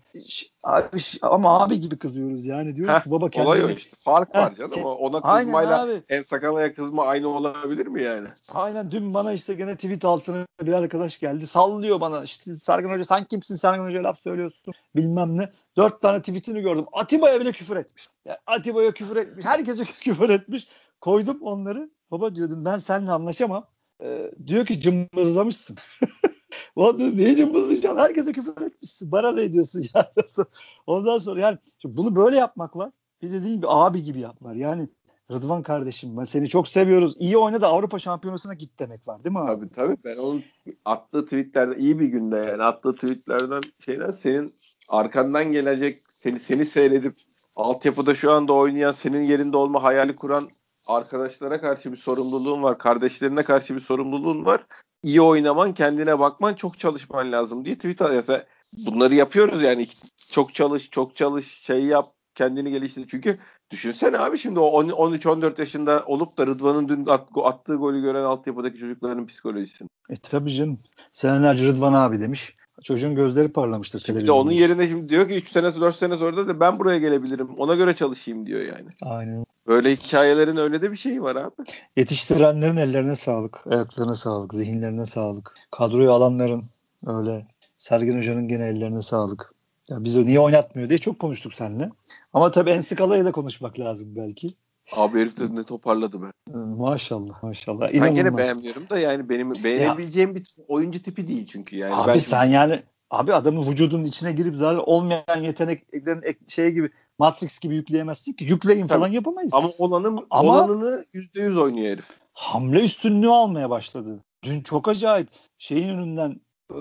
[0.62, 2.76] abi, ama abi gibi kızıyoruz yani.
[2.76, 3.48] Diyoruz Heh, ki baba kendine...
[3.50, 3.96] Olay o işte.
[3.98, 4.84] Fark Heh, var canım.
[4.84, 6.02] Ona kızmayla abi.
[6.08, 8.28] en sakalaya kızma aynı olabilir mi yani?
[8.52, 8.90] Aynen.
[8.90, 11.46] Dün bana işte gene tweet altına bir arkadaş geldi.
[11.46, 12.22] Sallıyor bana.
[12.24, 15.50] İşte Sergen Hoca sen kimsin Sergen Hoca laf söylüyorsun bilmem ne.
[15.76, 16.84] Dört tane tweetini gördüm.
[16.92, 18.08] Atiba'ya bile küfür etmiş.
[18.24, 19.44] Yani Atiba'ya küfür etmiş.
[19.44, 20.68] Herkese küfür etmiş.
[21.00, 21.90] Koydum onları.
[22.10, 23.66] Baba diyordum ben seninle anlaşamam.
[24.02, 25.76] Ee, diyor ki cımbızlamışsın.
[26.76, 28.00] Ulan diyor niye cımbızlayacaksın?
[28.00, 29.12] Herkese küfür etmişsin.
[29.12, 30.06] Bana ne ediyorsun yani?
[30.86, 32.90] Ondan sonra yani bunu böyle yapmak var.
[33.22, 34.56] Bir de değil bir abi gibi yapmak.
[34.56, 34.88] Yani
[35.30, 37.14] Rıdvan kardeşim ben seni çok seviyoruz.
[37.18, 39.46] İyi oyna da Avrupa Şampiyonası'na git demek var değil mi abi?
[39.46, 39.96] Tabii tabii.
[40.04, 40.42] Ben onun
[40.84, 44.54] attığı tweetlerde iyi bir günde yani attığı tweetlerden şeyden senin
[44.88, 47.14] arkandan gelecek seni seni seyredip
[47.56, 50.50] altyapıda şu anda oynayan senin yerinde olma hayali kuran
[50.86, 52.78] arkadaşlara karşı bir sorumluluğun var.
[52.78, 54.66] Kardeşlerine karşı bir sorumluluğun var.
[55.02, 58.42] İyi oynaman, kendine bakman, çok çalışman lazım diye tweet atıyor.
[58.86, 59.86] Bunları yapıyoruz yani.
[60.30, 63.06] Çok çalış, çok çalış, şey yap, kendini geliştir.
[63.10, 63.38] Çünkü
[63.70, 67.06] düşünsene abi şimdi o 13-14 yaşında olup da Rıdvan'ın dün
[67.44, 69.88] attığı golü gören altyapıdaki çocukların psikolojisini.
[70.10, 70.78] E tabii canım.
[71.12, 72.56] Senelerce Rıdvan abi demiş.
[72.82, 74.00] Çocuğun gözleri parlamıştır.
[74.00, 77.48] Şimdi onun yerine şimdi diyor ki 3 sene 4 sene sonra da ben buraya gelebilirim.
[77.58, 78.88] Ona göre çalışayım diyor yani.
[79.02, 79.46] Aynen.
[79.66, 81.54] Böyle hikayelerin öyle de bir şeyi var abi.
[81.96, 85.54] Yetiştirenlerin ellerine sağlık, ayaklarına sağlık, zihinlerine sağlık.
[85.70, 86.64] Kadroyu alanların
[87.06, 87.46] öyle.
[87.76, 89.54] Sergen Hoca'nın gene ellerine sağlık.
[89.90, 91.90] Ya bizi niye oynatmıyor diye çok konuştuk seninle.
[92.32, 94.54] Ama tabii en skalaya da konuşmak lazım belki.
[94.92, 96.26] Abi herif de ne toparladı be.
[96.50, 97.80] Ee, maşallah maşallah.
[97.80, 98.14] Ben İnanılmaz.
[98.14, 101.94] gene beğenmiyorum da yani benim beğenebileceğim ya, bir oyuncu tipi değil çünkü yani.
[101.94, 102.54] Abi ben sen şimdi...
[102.54, 102.78] yani
[103.10, 108.44] abi adamın vücudunun içine girip zaten olmayan yeteneklerin şey gibi Matrix gibi yükleyemezsin ki.
[108.44, 108.98] Yükleyin Tabii.
[108.98, 109.54] falan yapamayız.
[109.54, 112.10] Ama olanın, Ama olanını %100 oynuyor herif.
[112.32, 114.24] Hamle üstünlüğü almaya başladı.
[114.42, 115.28] Dün çok acayip.
[115.58, 116.78] Şeyin önünden e,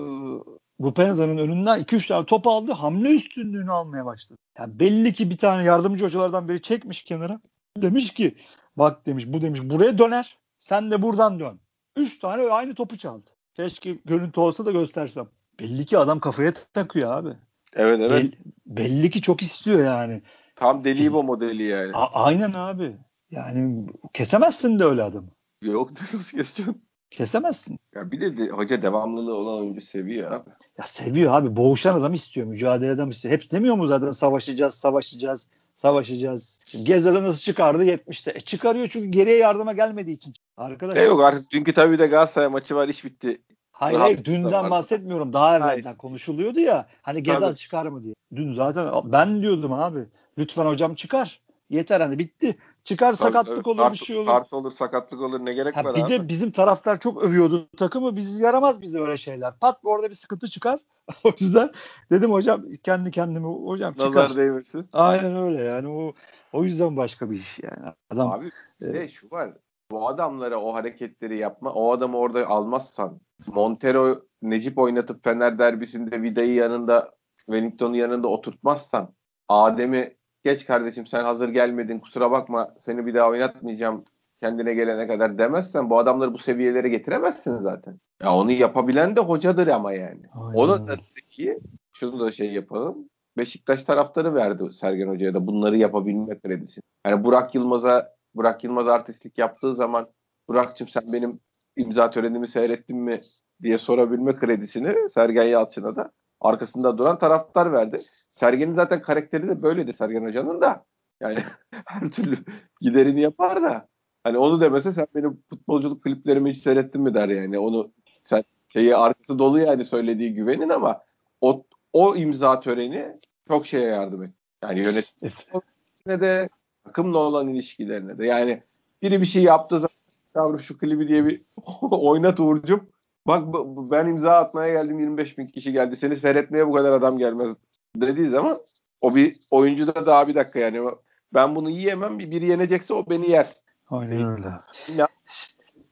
[0.80, 2.72] Rupenza'nın önünden 2-3 tane top aldı.
[2.72, 4.38] Hamle üstünlüğünü almaya başladı.
[4.58, 7.40] Yani belli ki bir tane yardımcı hocalardan biri çekmiş kenara.
[7.82, 8.34] Demiş ki
[8.76, 10.38] bak demiş bu demiş buraya döner.
[10.58, 11.60] Sen de buradan dön.
[11.96, 13.30] 3 tane aynı topu çaldı.
[13.54, 15.28] Keşke görüntü olsa da göstersem.
[15.60, 17.28] Belli ki adam kafaya takıyor abi.
[17.74, 18.10] Evet evet.
[18.10, 18.32] Bell,
[18.66, 20.22] belli ki çok istiyor yani.
[20.56, 21.92] Tam deli bu modeli yani.
[21.94, 22.96] A- aynen abi.
[23.30, 25.28] Yani kesemezsin de öyle adamı.
[25.62, 26.82] Yok nasıl keseceksin?
[27.10, 27.78] Kesemezsin.
[27.94, 30.50] Ya bir de, de hoca devamlılığı olan oyuncu seviyor abi.
[30.78, 31.56] Ya seviyor abi.
[31.56, 32.46] Boğuşan adam istiyor.
[32.46, 33.34] Mücadele adam istiyor.
[33.34, 36.60] Hep demiyor mu zaten savaşacağız, savaşacağız, savaşacağız.
[36.82, 38.32] Gezzal'ı nasıl çıkardı 70'te.
[38.34, 40.34] E çıkarıyor çünkü geriye yardıma gelmediği için.
[40.56, 41.02] Arkadaşlar.
[41.02, 43.40] E yok artık dünkü tabii de Galatasaray maçı var iş bitti.
[43.72, 45.32] Hayır, hayır dünden bahsetmiyorum.
[45.32, 45.98] Daha evvelden hayır.
[45.98, 46.86] konuşuluyordu ya.
[47.02, 48.14] Hani Gezal çıkar mı diye.
[48.36, 50.00] Dün zaten ben diyordum abi.
[50.38, 51.40] Lütfen hocam çıkar.
[51.70, 52.56] Yeter hani bitti.
[52.84, 53.68] Çıkar tabii, sakatlık tabii.
[53.68, 54.26] olur kart, bir şey olur.
[54.26, 56.10] Kart olur sakatlık olur ne gerek ha, var bir abi.
[56.10, 58.16] Bir de bizim taraftar çok övüyordu takımı.
[58.16, 59.58] Biz yaramaz bize öyle şeyler.
[59.58, 60.80] Pat orada bir sıkıntı çıkar.
[61.24, 61.70] o yüzden
[62.10, 64.10] dedim hocam kendi kendime hocam çıkar.
[64.10, 64.88] Nazar değmesin.
[64.92, 66.14] Aynen öyle yani o
[66.52, 67.92] o yüzden başka bir iş yani.
[68.10, 68.50] Adam, abi
[68.80, 69.52] e, şu var.
[69.90, 71.72] Bu adamlara o hareketleri yapma.
[71.72, 79.14] O adamı orada almazsan Montero Necip oynatıp Fener derbisinde Vida'yı yanında Wellington'u yanında oturtmazsan
[79.48, 84.04] Adem'i geç kardeşim sen hazır gelmedin kusura bakma seni bir daha oynatmayacağım
[84.46, 88.00] kendine gelene kadar demezsen bu adamları bu seviyelere getiremezsin zaten.
[88.22, 90.22] Ya onu yapabilen de hocadır ama yani.
[90.34, 90.54] Aynen.
[90.54, 90.96] Onun da
[91.30, 91.58] ki
[91.92, 93.08] şunu da şey yapalım.
[93.36, 96.80] Beşiktaş taraftarı verdi Sergen Hoca'ya da bunları yapabilme kredisi.
[97.06, 100.08] Yani Burak Yılmaz'a Burak Yılmaz artistlik yaptığı zaman
[100.48, 101.40] Burak'cığım sen benim
[101.76, 103.20] imza törenimi seyrettin mi
[103.62, 107.98] diye sorabilme kredisini Sergen Yalçın'a da arkasında duran taraftar verdi.
[108.30, 110.84] Sergen'in zaten karakteri de böyledir Sergen Hoca'nın da.
[111.20, 111.44] Yani
[111.86, 112.36] her türlü
[112.80, 113.88] giderini yapar da.
[114.26, 117.58] Hani onu demese sen benim futbolculuk kliplerimi hiç seyrettin mi der yani.
[117.58, 117.90] Onu
[118.22, 121.04] sen şeyi arkası dolu yani söylediği güvenin ama
[121.40, 123.16] o, o imza töreni
[123.48, 124.30] çok şeye yardım et.
[124.62, 126.48] Yani yönetimine de
[126.84, 128.26] takımla olan ilişkilerine de.
[128.26, 128.62] Yani
[129.02, 129.96] biri bir şey yaptığı zaman
[130.36, 131.42] yavrum şu klibi diye bir
[131.90, 132.88] oynat Uğur'cum.
[133.26, 133.44] Bak
[133.90, 135.96] ben imza atmaya geldim 25 bin kişi geldi.
[135.96, 137.56] Seni seyretmeye bu kadar adam gelmez
[137.96, 138.56] dediği zaman
[139.00, 140.90] o bir oyuncu da daha bir dakika yani
[141.34, 143.65] ben bunu yiyemem biri yenecekse o beni yer.
[143.90, 144.48] Aynen öyle.
[144.96, 145.08] Ya,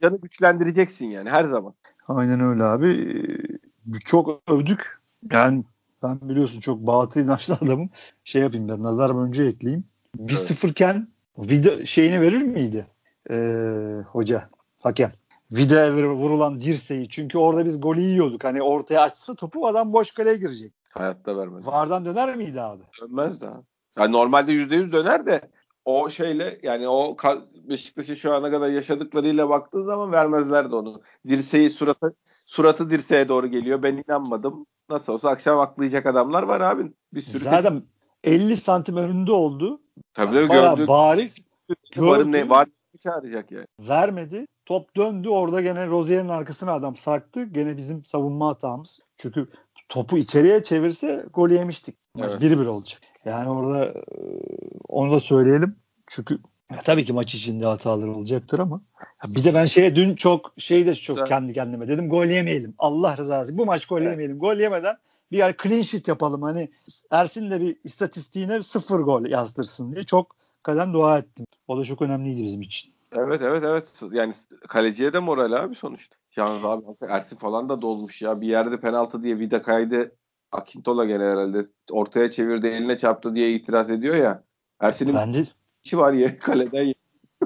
[0.01, 1.73] canı güçlendireceksin yani her zaman.
[2.07, 2.89] Aynen öyle abi.
[3.93, 4.99] Ee, çok övdük.
[5.31, 5.63] Yani
[6.03, 7.89] ben biliyorsun çok batı inançlı adamım.
[8.23, 9.83] Şey yapayım ben nazar önce ekleyeyim.
[10.17, 12.87] 1-0 iken video şeyini verir miydi?
[13.29, 15.11] Ee, hoca, hakem.
[15.51, 17.09] Vida'ya vurulan dirseği.
[17.09, 18.43] Çünkü orada biz golü yiyorduk.
[18.43, 20.73] Hani ortaya açsa topu adam boş kaleye girecek.
[20.89, 21.67] Hayatta vermez.
[21.67, 22.83] Vardan döner miydi abi?
[23.01, 23.61] Dönmez daha.
[23.97, 25.41] Yani normalde %100 döner de
[25.85, 27.17] o şeyle yani o
[27.69, 31.01] Beşiktaş'ın şu ana kadar yaşadıklarıyla baktığı zaman vermezlerdi onu.
[31.27, 32.13] Dirseği suratı
[32.45, 33.83] suratı dirseğe doğru geliyor.
[33.83, 34.65] Ben inanmadım.
[34.89, 36.91] Nasıl olsa akşam aklayacak adamlar var abi.
[37.13, 37.83] Bir sürü Zaten
[38.23, 39.81] 50 santim önünde oldu.
[40.13, 40.87] Tabii Bayağı gördü.
[40.87, 41.35] bariz
[41.97, 42.49] Varın ne gördü.
[42.49, 42.67] var
[42.99, 43.65] çağıracak yani.
[43.79, 44.47] vermedi.
[44.65, 45.29] Top döndü.
[45.29, 47.43] Orada gene Rozier'in arkasına adam sarktı.
[47.43, 48.99] Gene bizim savunma hatamız.
[49.17, 49.47] Çünkü
[49.89, 51.95] topu içeriye çevirse gol yemiştik.
[52.15, 52.41] Maç Evet.
[52.41, 53.01] 1-1 olacak.
[53.25, 53.95] Yani orada e,
[54.87, 55.75] onu da söyleyelim.
[56.07, 56.39] Çünkü
[56.71, 58.81] ya tabii ki maç içinde hatalar olacaktır ama
[59.23, 61.27] ya bir de ben şeye dün çok şey de çok Güzel.
[61.27, 62.75] kendi kendime dedim gol yemeyelim.
[62.79, 64.11] Allah rızası bu maç gol Evet.
[64.11, 64.39] yemeyelim.
[64.39, 64.95] Gol yemeden
[65.31, 66.41] bir yer clean sheet yapalım.
[66.41, 66.69] Hani
[67.11, 71.45] Ersin de bir istatistiğine sıfır gol yazdırsın diye çok kadem dua ettim.
[71.67, 72.91] O da çok önemliydi bizim için.
[73.11, 74.01] Evet evet evet.
[74.11, 74.33] Yani
[74.67, 76.15] kaleciye de moral abi sonuçta.
[76.35, 78.41] Yalnız abi Ersin falan da dolmuş ya.
[78.41, 80.11] Bir yerde penaltı diye vida kaydı.
[80.55, 84.43] Akintola gene herhalde ortaya çevirdi eline çarptı diye itiraz ediyor ya.
[84.79, 85.45] Ersin'in Ben de
[85.83, 86.93] içi var ya kaleden.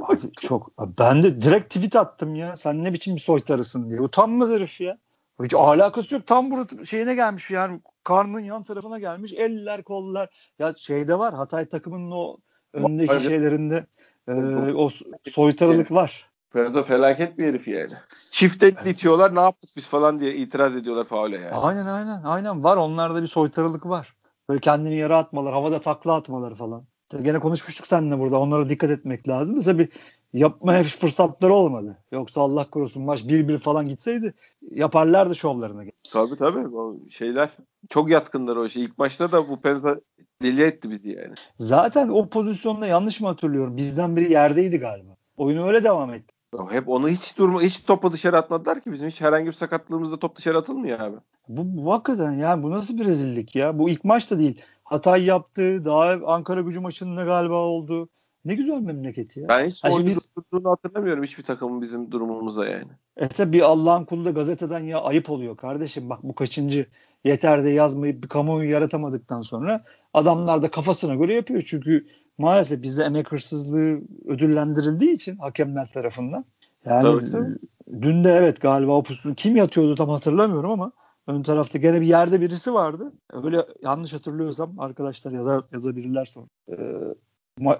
[0.01, 2.57] Abi çok ben de direkt tweet attım ya.
[2.57, 4.01] Sen ne biçim bir soytarısın diye.
[4.01, 4.97] Utanmaz herif ya.
[5.43, 6.27] Hiç alakası yok.
[6.27, 9.33] Tam burada şeyine gelmiş yani karnının yan tarafına gelmiş.
[9.33, 10.29] Eller kollar.
[10.59, 12.37] Ya şeyde var Hatay takımının o
[12.73, 13.19] öndeki Var.
[13.19, 13.85] şeylerinde
[14.27, 14.33] e,
[14.73, 14.89] o
[15.31, 16.28] soytarılık var.
[16.53, 17.91] Ferdo felaket bir herif yani.
[18.31, 21.55] Çift el itiyorlar ne yaptık biz falan diye itiraz ediyorlar faule yani.
[21.55, 22.77] Aynen aynen aynen var.
[22.77, 24.15] Onlarda bir soytarılık var.
[24.49, 26.83] Böyle kendini yere atmalar, havada takla atmaları falan.
[27.21, 28.39] Gene konuşmuştuk seninle burada.
[28.39, 29.55] Onlara dikkat etmek lazım.
[29.55, 29.89] Mesela bir
[30.33, 31.97] yapmaya fırsatları olmadı.
[32.11, 34.33] Yoksa Allah korusun maç 1-1 falan gitseydi
[34.71, 35.83] yaparlardı şovlarına.
[36.11, 37.49] Tabii tabii o şeyler
[37.89, 38.83] çok yatkınlar o şey.
[38.83, 39.95] İlk maçta da bu Penza
[40.41, 41.33] deli etti bizi yani.
[41.57, 43.77] Zaten o pozisyonda yanlış mı hatırlıyorum?
[43.77, 45.15] Bizden biri yerdeydi galiba.
[45.37, 46.38] Oyunu öyle devam etti.
[46.69, 50.35] Hep onu hiç durma hiç topu dışarı atmadılar ki bizim hiç herhangi bir sakatlığımızda top
[50.35, 51.17] dışarı atılmıyor abi.
[51.47, 53.79] Bu, bu hakikaten ya bu nasıl bir rezillik ya?
[53.79, 54.61] Bu ilk maçta değil.
[54.83, 55.85] Hatay yaptı.
[55.85, 58.09] Daha Ankara gücü maçında galiba oldu.
[58.45, 59.49] Ne güzel memleket ya.
[59.49, 60.19] Ben hiç şimdi oyuncu
[60.51, 62.91] biz- hatırlamıyorum hiçbir takımın bizim durumumuza yani.
[63.17, 66.09] E tabi bir Allah'ın kulu da gazeteden ya ayıp oluyor kardeşim.
[66.09, 66.85] Bak bu kaçıncı
[67.23, 69.83] yeter de yazmayıp bir kamuoyu yaratamadıktan sonra
[70.13, 71.63] adamlar da kafasına göre yapıyor.
[71.65, 72.07] Çünkü
[72.39, 76.45] maalesef bizde emek hırsızlığı ödüllendirildiği için hakemler tarafından.
[76.85, 77.57] Yani Tabii, tabii.
[78.01, 80.91] dün de evet galiba o pozisyon kim yatıyordu tam hatırlamıyorum ama
[81.27, 83.13] ön tarafta gene bir yerde birisi vardı.
[83.33, 86.47] Öyle yanlış hatırlıyorsam arkadaşlar yazar, yazabilirler sonra.
[86.71, 87.15] Ee,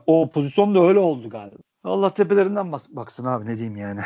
[0.08, 1.58] o pozisyon da öyle oldu galiba.
[1.84, 4.00] Allah tepelerinden bas- baksın abi ne diyeyim yani.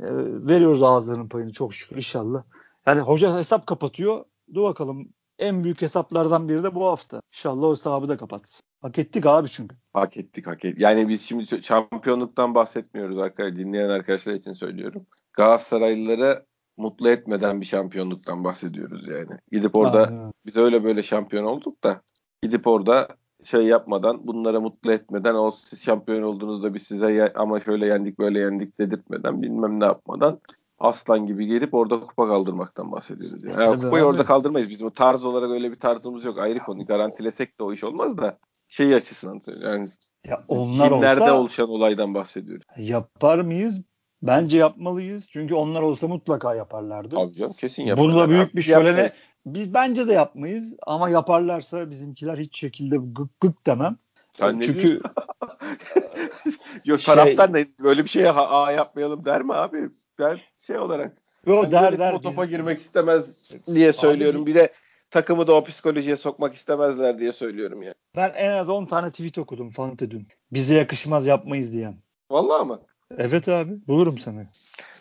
[0.00, 0.06] E,
[0.46, 2.42] veriyoruz ağızlarının payını çok şükür inşallah.
[2.86, 4.24] Yani hoca hesap kapatıyor.
[4.54, 5.08] Dur bakalım
[5.38, 7.20] en büyük hesaplardan biri de bu hafta.
[7.32, 8.62] İnşallah o hesabı da kapatsın.
[8.82, 9.76] Hak ettik abi çünkü.
[9.92, 10.80] Hak ettik hak ettik.
[10.80, 13.58] Yani biz şimdi şampiyonluktan bahsetmiyoruz arkadaşlar.
[13.58, 15.02] Dinleyen arkadaşlar için söylüyorum.
[15.32, 19.38] Galatasaraylıları mutlu etmeden bir şampiyonluktan bahsediyoruz yani.
[19.52, 20.32] Gidip orada Aynen.
[20.46, 22.02] biz öyle böyle şampiyon olduk da
[22.42, 23.08] gidip orada
[23.44, 28.38] şey yapmadan bunlara mutlu etmeden o siz şampiyon olduğunuzda biz size ama şöyle yendik böyle
[28.38, 30.40] yendik dedirtmeden bilmem ne yapmadan
[30.78, 33.44] aslan gibi gelip orada kupa kaldırmaktan bahsediyoruz.
[33.44, 33.62] Yani.
[33.62, 34.70] Yani kupayı orada kaldırmayız.
[34.70, 36.38] Bizim o tarz olarak öyle bir tarzımız yok.
[36.38, 36.86] Ayrı konu.
[36.86, 39.40] Garantilesek de o iş olmaz da şey açısından.
[39.64, 39.86] Yani
[40.26, 42.62] Ya onlar olsa oluşan olaydan bahsediyorum.
[42.78, 43.82] yapar mıyız?
[44.22, 45.28] Bence yapmalıyız.
[45.30, 47.18] Çünkü onlar olsa mutlaka yaparlardı.
[47.18, 48.16] Abi canım kesin yaparlar.
[48.16, 49.10] da büyük bir şölene
[49.46, 53.96] biz bence de yapmayız ama yaparlarsa bizimkiler hiç şekilde gık gık demem.
[54.32, 55.00] Sen Çünkü
[56.84, 57.66] Yok Şey- taraftar ne?
[57.82, 59.90] Böyle bir şeye ha, aa, yapmayalım der mi abi?
[60.18, 64.42] Ben şey olarak yo ben der der o topa biz- girmek istemez diye söylüyorum.
[64.42, 64.72] Abi- bir de
[65.10, 67.94] takımı da o psikolojiye sokmak istemezler diye söylüyorum ya.
[68.16, 70.28] ben en az 10 tane tweet okudum Fante dün.
[70.52, 71.94] Bize yakışmaz yapmayız diyen.
[72.30, 72.80] Vallahi ama.
[73.18, 74.42] Evet abi bulurum sana.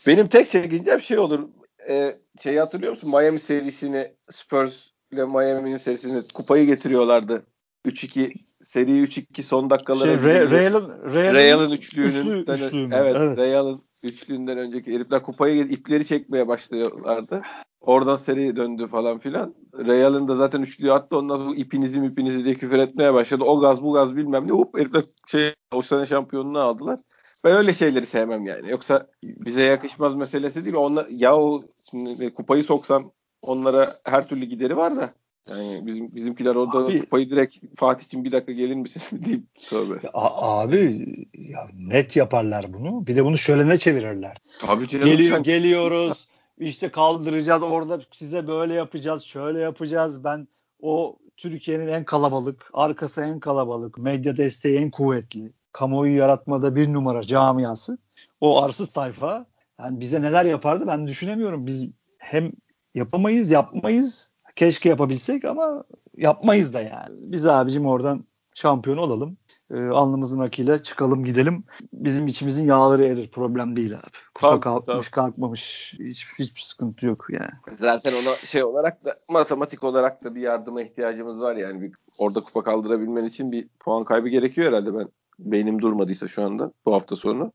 [0.07, 1.49] Benim tek çekincem şey olur.
[1.89, 3.09] E, şeyi hatırlıyor musun?
[3.09, 4.75] Miami serisini Spurs
[5.11, 7.45] ile Miami'nin serisini kupayı getiriyorlardı.
[7.85, 12.07] 3-2 seri 3-2 son dakikalara Şey, Re- gidince- Real'ın Real'ın Real'ın üçlüğünün
[12.43, 12.95] üçlü- üçlüğü mü?
[12.99, 13.37] evet, Evet.
[13.37, 17.41] Real'ın üçlüğünden önceki herifler kupayı ipleri çekmeye başlıyorlardı.
[17.81, 19.55] Oradan seri döndü falan filan.
[19.73, 21.17] Real'ın da zaten üçlüğü attı.
[21.17, 23.43] Ondan sonra ipinizi ipinizi diye küfür etmeye başladı.
[23.43, 24.51] O gaz bu gaz bilmem ne.
[24.51, 26.99] Hop herifler şey, o sene şampiyonluğu aldılar.
[27.43, 28.69] Ben öyle şeyleri sevmem yani.
[28.69, 30.75] Yoksa bize yakışmaz meselesi değil.
[30.75, 33.03] Onlar, ya o şimdi kupayı soksan
[33.41, 35.09] onlara her türlü gideri var da.
[35.49, 39.99] Yani bizim bizimkiler orada Abi- kupayı direkt Fatih'cim bir dakika gelir misin deyip tövbe.
[40.13, 43.07] A- abi ya net yaparlar bunu.
[43.07, 44.37] Bir de bunu şöyle ne çevirirler.
[44.59, 45.05] Tabii canım.
[45.05, 46.27] Geliyor sen- geliyoruz.
[46.57, 47.63] işte kaldıracağız.
[47.63, 49.23] Orada size böyle yapacağız.
[49.23, 50.23] Şöyle yapacağız.
[50.23, 50.47] Ben
[50.81, 57.23] o Türkiye'nin en kalabalık, arkası en kalabalık, medya desteği en kuvvetli, kamuoyu yaratmada bir numara
[57.23, 57.97] camiası.
[58.41, 59.45] O arsız tayfa
[59.79, 61.65] Yani bize neler yapardı ben düşünemiyorum.
[61.67, 61.85] Biz
[62.17, 62.51] hem
[62.95, 64.31] yapamayız, yapmayız.
[64.55, 65.83] Keşke yapabilsek ama
[66.17, 67.15] yapmayız da yani.
[67.19, 69.37] Biz abicim oradan şampiyon olalım.
[69.73, 71.63] E, alnımızın akıyla çıkalım gidelim.
[71.93, 73.31] Bizim içimizin yağları erir.
[73.31, 74.01] Problem değil abi.
[74.33, 75.93] Kupa Tabii, kalkmış kalkmamış.
[75.99, 77.77] Hiç, hiçbir sıkıntı yok yani.
[77.79, 81.81] Zaten ona şey olarak da matematik olarak da bir yardıma ihtiyacımız var yani.
[81.81, 85.09] Bir, orada kupa kaldırabilmen için bir puan kaybı gerekiyor herhalde ben.
[85.39, 87.51] Beynim durmadıysa şu anda bu hafta sonu.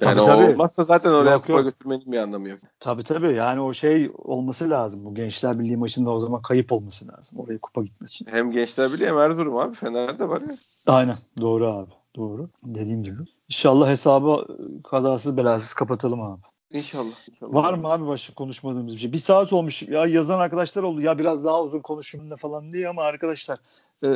[0.00, 0.52] Yani Tabii, tabii.
[0.52, 1.64] olmazsa zaten oraya Yok, kupa yok.
[1.64, 2.58] götürmenin bir anlamı yok.
[2.80, 5.04] Tabii tabii yani o şey olması lazım.
[5.04, 7.38] Bu Gençler Birliği maçında o zaman kayıp olması lazım.
[7.38, 8.26] Oraya kupa gitmesi için.
[8.26, 9.74] Hem Gençler Birliği hem Erzurum abi.
[9.74, 10.56] Fener'de var ya.
[10.86, 11.90] Aynen doğru abi.
[12.16, 12.48] Doğru.
[12.64, 13.16] Dediğim gibi.
[13.48, 14.46] İnşallah hesabı
[14.90, 16.40] kazasız belasız kapatalım abi.
[16.70, 17.28] İnşallah.
[17.28, 17.54] inşallah.
[17.54, 19.12] Var mı abi başka konuşmadığımız bir şey?
[19.12, 19.82] Bir saat olmuş.
[19.82, 21.00] Ya yazan arkadaşlar oldu.
[21.00, 23.58] Ya biraz daha uzun konuşun da falan diye ama arkadaşlar
[24.02, 24.08] e,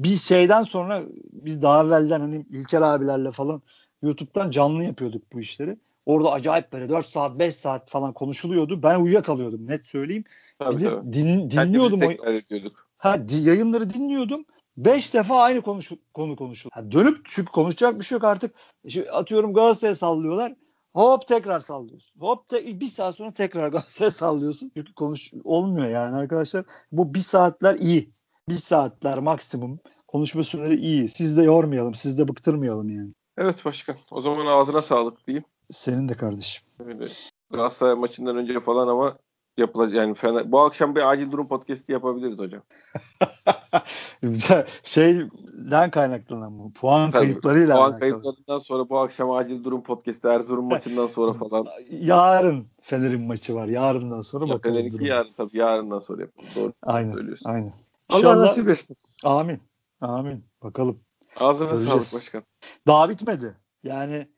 [0.00, 1.02] bir şeyden sonra
[1.32, 3.62] biz daha evvelden hani İlker abilerle falan
[4.02, 5.76] YouTube'dan canlı yapıyorduk bu işleri.
[6.06, 8.82] Orada acayip böyle 4 saat 5 saat falan konuşuluyordu.
[8.82, 10.24] Ben uyuyakalıyordum net söyleyeyim.
[10.58, 11.12] Tabii, bir de tabii.
[11.12, 12.00] din, dinliyordum.
[12.02, 12.24] o-.
[12.98, 14.44] Ha di- yayınları dinliyordum.
[14.76, 16.72] Beş defa aynı konuş, konu konuşuldu.
[16.74, 18.54] Ha, dönüp çünkü konuşacak bir şey yok artık.
[18.88, 20.54] Şimdi atıyorum Galatasaray'a sallıyorlar.
[20.94, 22.20] Hop tekrar sallıyorsun.
[22.20, 24.70] Hop te- bir saat sonra tekrar Galatasaray'a sallıyorsun.
[24.76, 26.64] Çünkü konuş olmuyor yani arkadaşlar.
[26.92, 28.10] Bu bir saatler iyi.
[28.48, 29.80] Bir saatler maksimum.
[30.06, 31.08] Konuşma süreleri iyi.
[31.08, 31.94] Siz de yormayalım.
[31.94, 33.12] Siz de bıktırmayalım yani.
[33.40, 33.96] Evet başkan.
[34.10, 35.44] O zaman ağzına sağlık diyeyim.
[35.70, 36.62] Senin de kardeşim.
[37.50, 39.18] Galatasaray maçından önce falan ama
[39.56, 42.62] yapılacak yani Fener, bu akşam bir acil durum podcast'i yapabiliriz hocam.
[44.82, 46.72] Şeyden kaynaklanan bu.
[46.72, 48.00] Puan Tabii, kayıplarıyla Puan alakalı.
[48.00, 51.66] kayıplarından sonra bu akşam acil durum podcast'i Erzurum maçından sonra falan.
[51.90, 53.66] Yarın Fener'in maçı var.
[53.66, 54.74] Yarından sonra Ya bakarız.
[54.76, 55.08] Fener'inki duruma.
[55.08, 56.48] yarın tabii yarından sonra yapalım.
[56.56, 57.12] Doğru Aynen.
[57.12, 57.50] söylüyorsun.
[57.50, 57.72] Aynen.
[58.10, 58.96] Allah nasip etsin.
[59.24, 59.60] Amin.
[60.00, 60.44] Amin.
[60.62, 61.00] Bakalım.
[61.36, 61.90] Ağzına Göreceğiz.
[61.90, 62.42] sağlık başkan.
[62.88, 63.56] Daha bitmedi.
[63.82, 64.28] Yani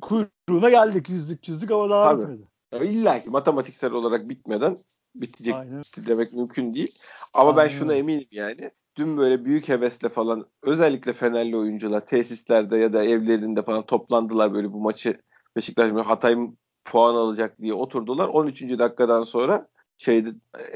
[0.00, 2.22] kuyruğuna geldik yüzlük yüzlük ama daha Tabii.
[2.22, 2.48] bitmedi.
[2.72, 4.78] Ya İlla ki matematiksel olarak bitmeden
[5.14, 5.82] bitecek Aynen.
[5.96, 6.98] demek mümkün değil.
[7.34, 8.00] Ama ben Aynen şuna öyle.
[8.00, 8.70] eminim yani.
[8.96, 14.72] Dün böyle büyük hevesle falan özellikle Fenerli oyuncular tesislerde ya da evlerinde falan toplandılar böyle
[14.72, 15.20] bu maçı
[15.56, 16.36] Beşiktaş Hatay
[16.84, 18.28] puan alacak diye oturdular.
[18.28, 18.78] 13.
[18.78, 19.68] dakikadan sonra
[19.98, 20.28] şeyde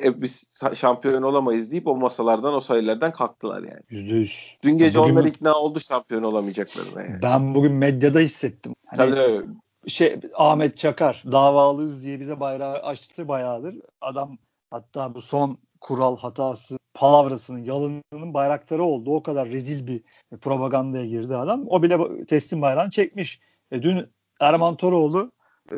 [0.02, 0.44] e, biz
[0.74, 3.80] şampiyon olamayız deyip o masalardan o sayılardan kalktılar yani.
[3.88, 4.56] Yüzde yüz.
[4.62, 7.22] Dün gece Bugün- onlar ikna oldu şampiyon olamayacaklarına yani.
[7.22, 8.74] Ben bugün medyada hissettim.
[8.86, 9.46] Hani Tabii
[9.86, 13.74] şey Ahmet Çakar davalıyız diye bize bayrağı açtı bayağıdır.
[14.00, 14.38] Adam
[14.70, 19.14] hatta bu son kural hatası palavrasının yalınının bayrakları oldu.
[19.14, 20.02] O kadar rezil bir
[20.40, 21.64] propagandaya girdi adam.
[21.68, 23.40] O bile teslim bayrağını çekmiş.
[23.72, 24.06] E, dün
[24.40, 25.32] Erman Toroğlu
[25.72, 25.76] e,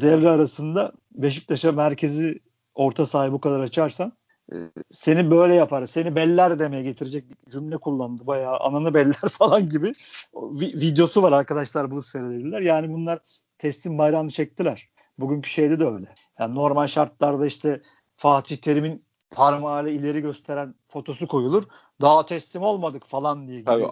[0.00, 2.38] devre arasında Beşiktaş'a merkezi
[2.78, 4.12] orta sahayı bu kadar açarsan
[4.52, 4.56] e,
[4.90, 8.26] seni böyle yapar, seni beller demeye getirecek cümle kullandı.
[8.26, 9.92] Bayağı ananı beller falan gibi
[10.32, 12.60] vi- videosu var arkadaşlar bulup seyredebilirler.
[12.60, 13.18] Yani bunlar
[13.58, 14.88] teslim bayrağını çektiler.
[15.18, 16.14] Bugünkü şeyde de öyle.
[16.38, 17.82] Yani normal şartlarda işte
[18.16, 21.64] Fatih Terim'in parmağıyla ileri gösteren fotosu koyulur.
[22.00, 23.60] Daha teslim olmadık falan diye.
[23.60, 23.66] Gibi.
[23.66, 23.86] Tabii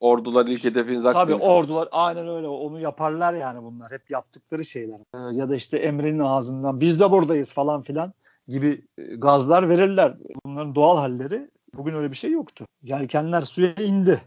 [0.00, 1.20] ordular ilk hedefin zaten.
[1.20, 5.00] Tabii ordular aynen öyle onu yaparlar yani bunlar hep yaptıkları şeyler.
[5.14, 8.12] Ee, ya da işte Emre'nin ağzından biz de buradayız falan filan
[8.48, 10.16] gibi e, gazlar verirler.
[10.46, 12.66] Bunların doğal halleri bugün öyle bir şey yoktu.
[12.82, 14.22] Yelkenler suya indi.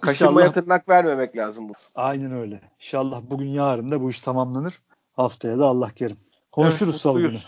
[0.00, 1.72] Kaşınmaya İnşallah- tırnak vermemek lazım bu.
[1.94, 2.60] Aynen öyle.
[2.80, 4.82] İnşallah bugün yarın da bu iş tamamlanır.
[5.12, 6.16] Haftaya da Allah kerim.
[6.52, 7.38] Konuşuruz Evet, salı günü.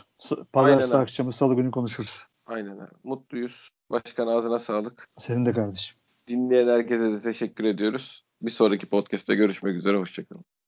[0.53, 2.27] Pazartesi akşamı salı günü konuşuruz.
[2.47, 2.91] Aynen abi.
[3.05, 3.69] Mutluyuz.
[3.91, 5.09] Başkan ağzına sağlık.
[5.19, 5.97] Senin de kardeşim.
[6.29, 8.25] Dinleyen herkese de teşekkür ediyoruz.
[8.43, 9.97] Bir sonraki podcast'te görüşmek üzere.
[9.97, 10.45] Hoşçakalın.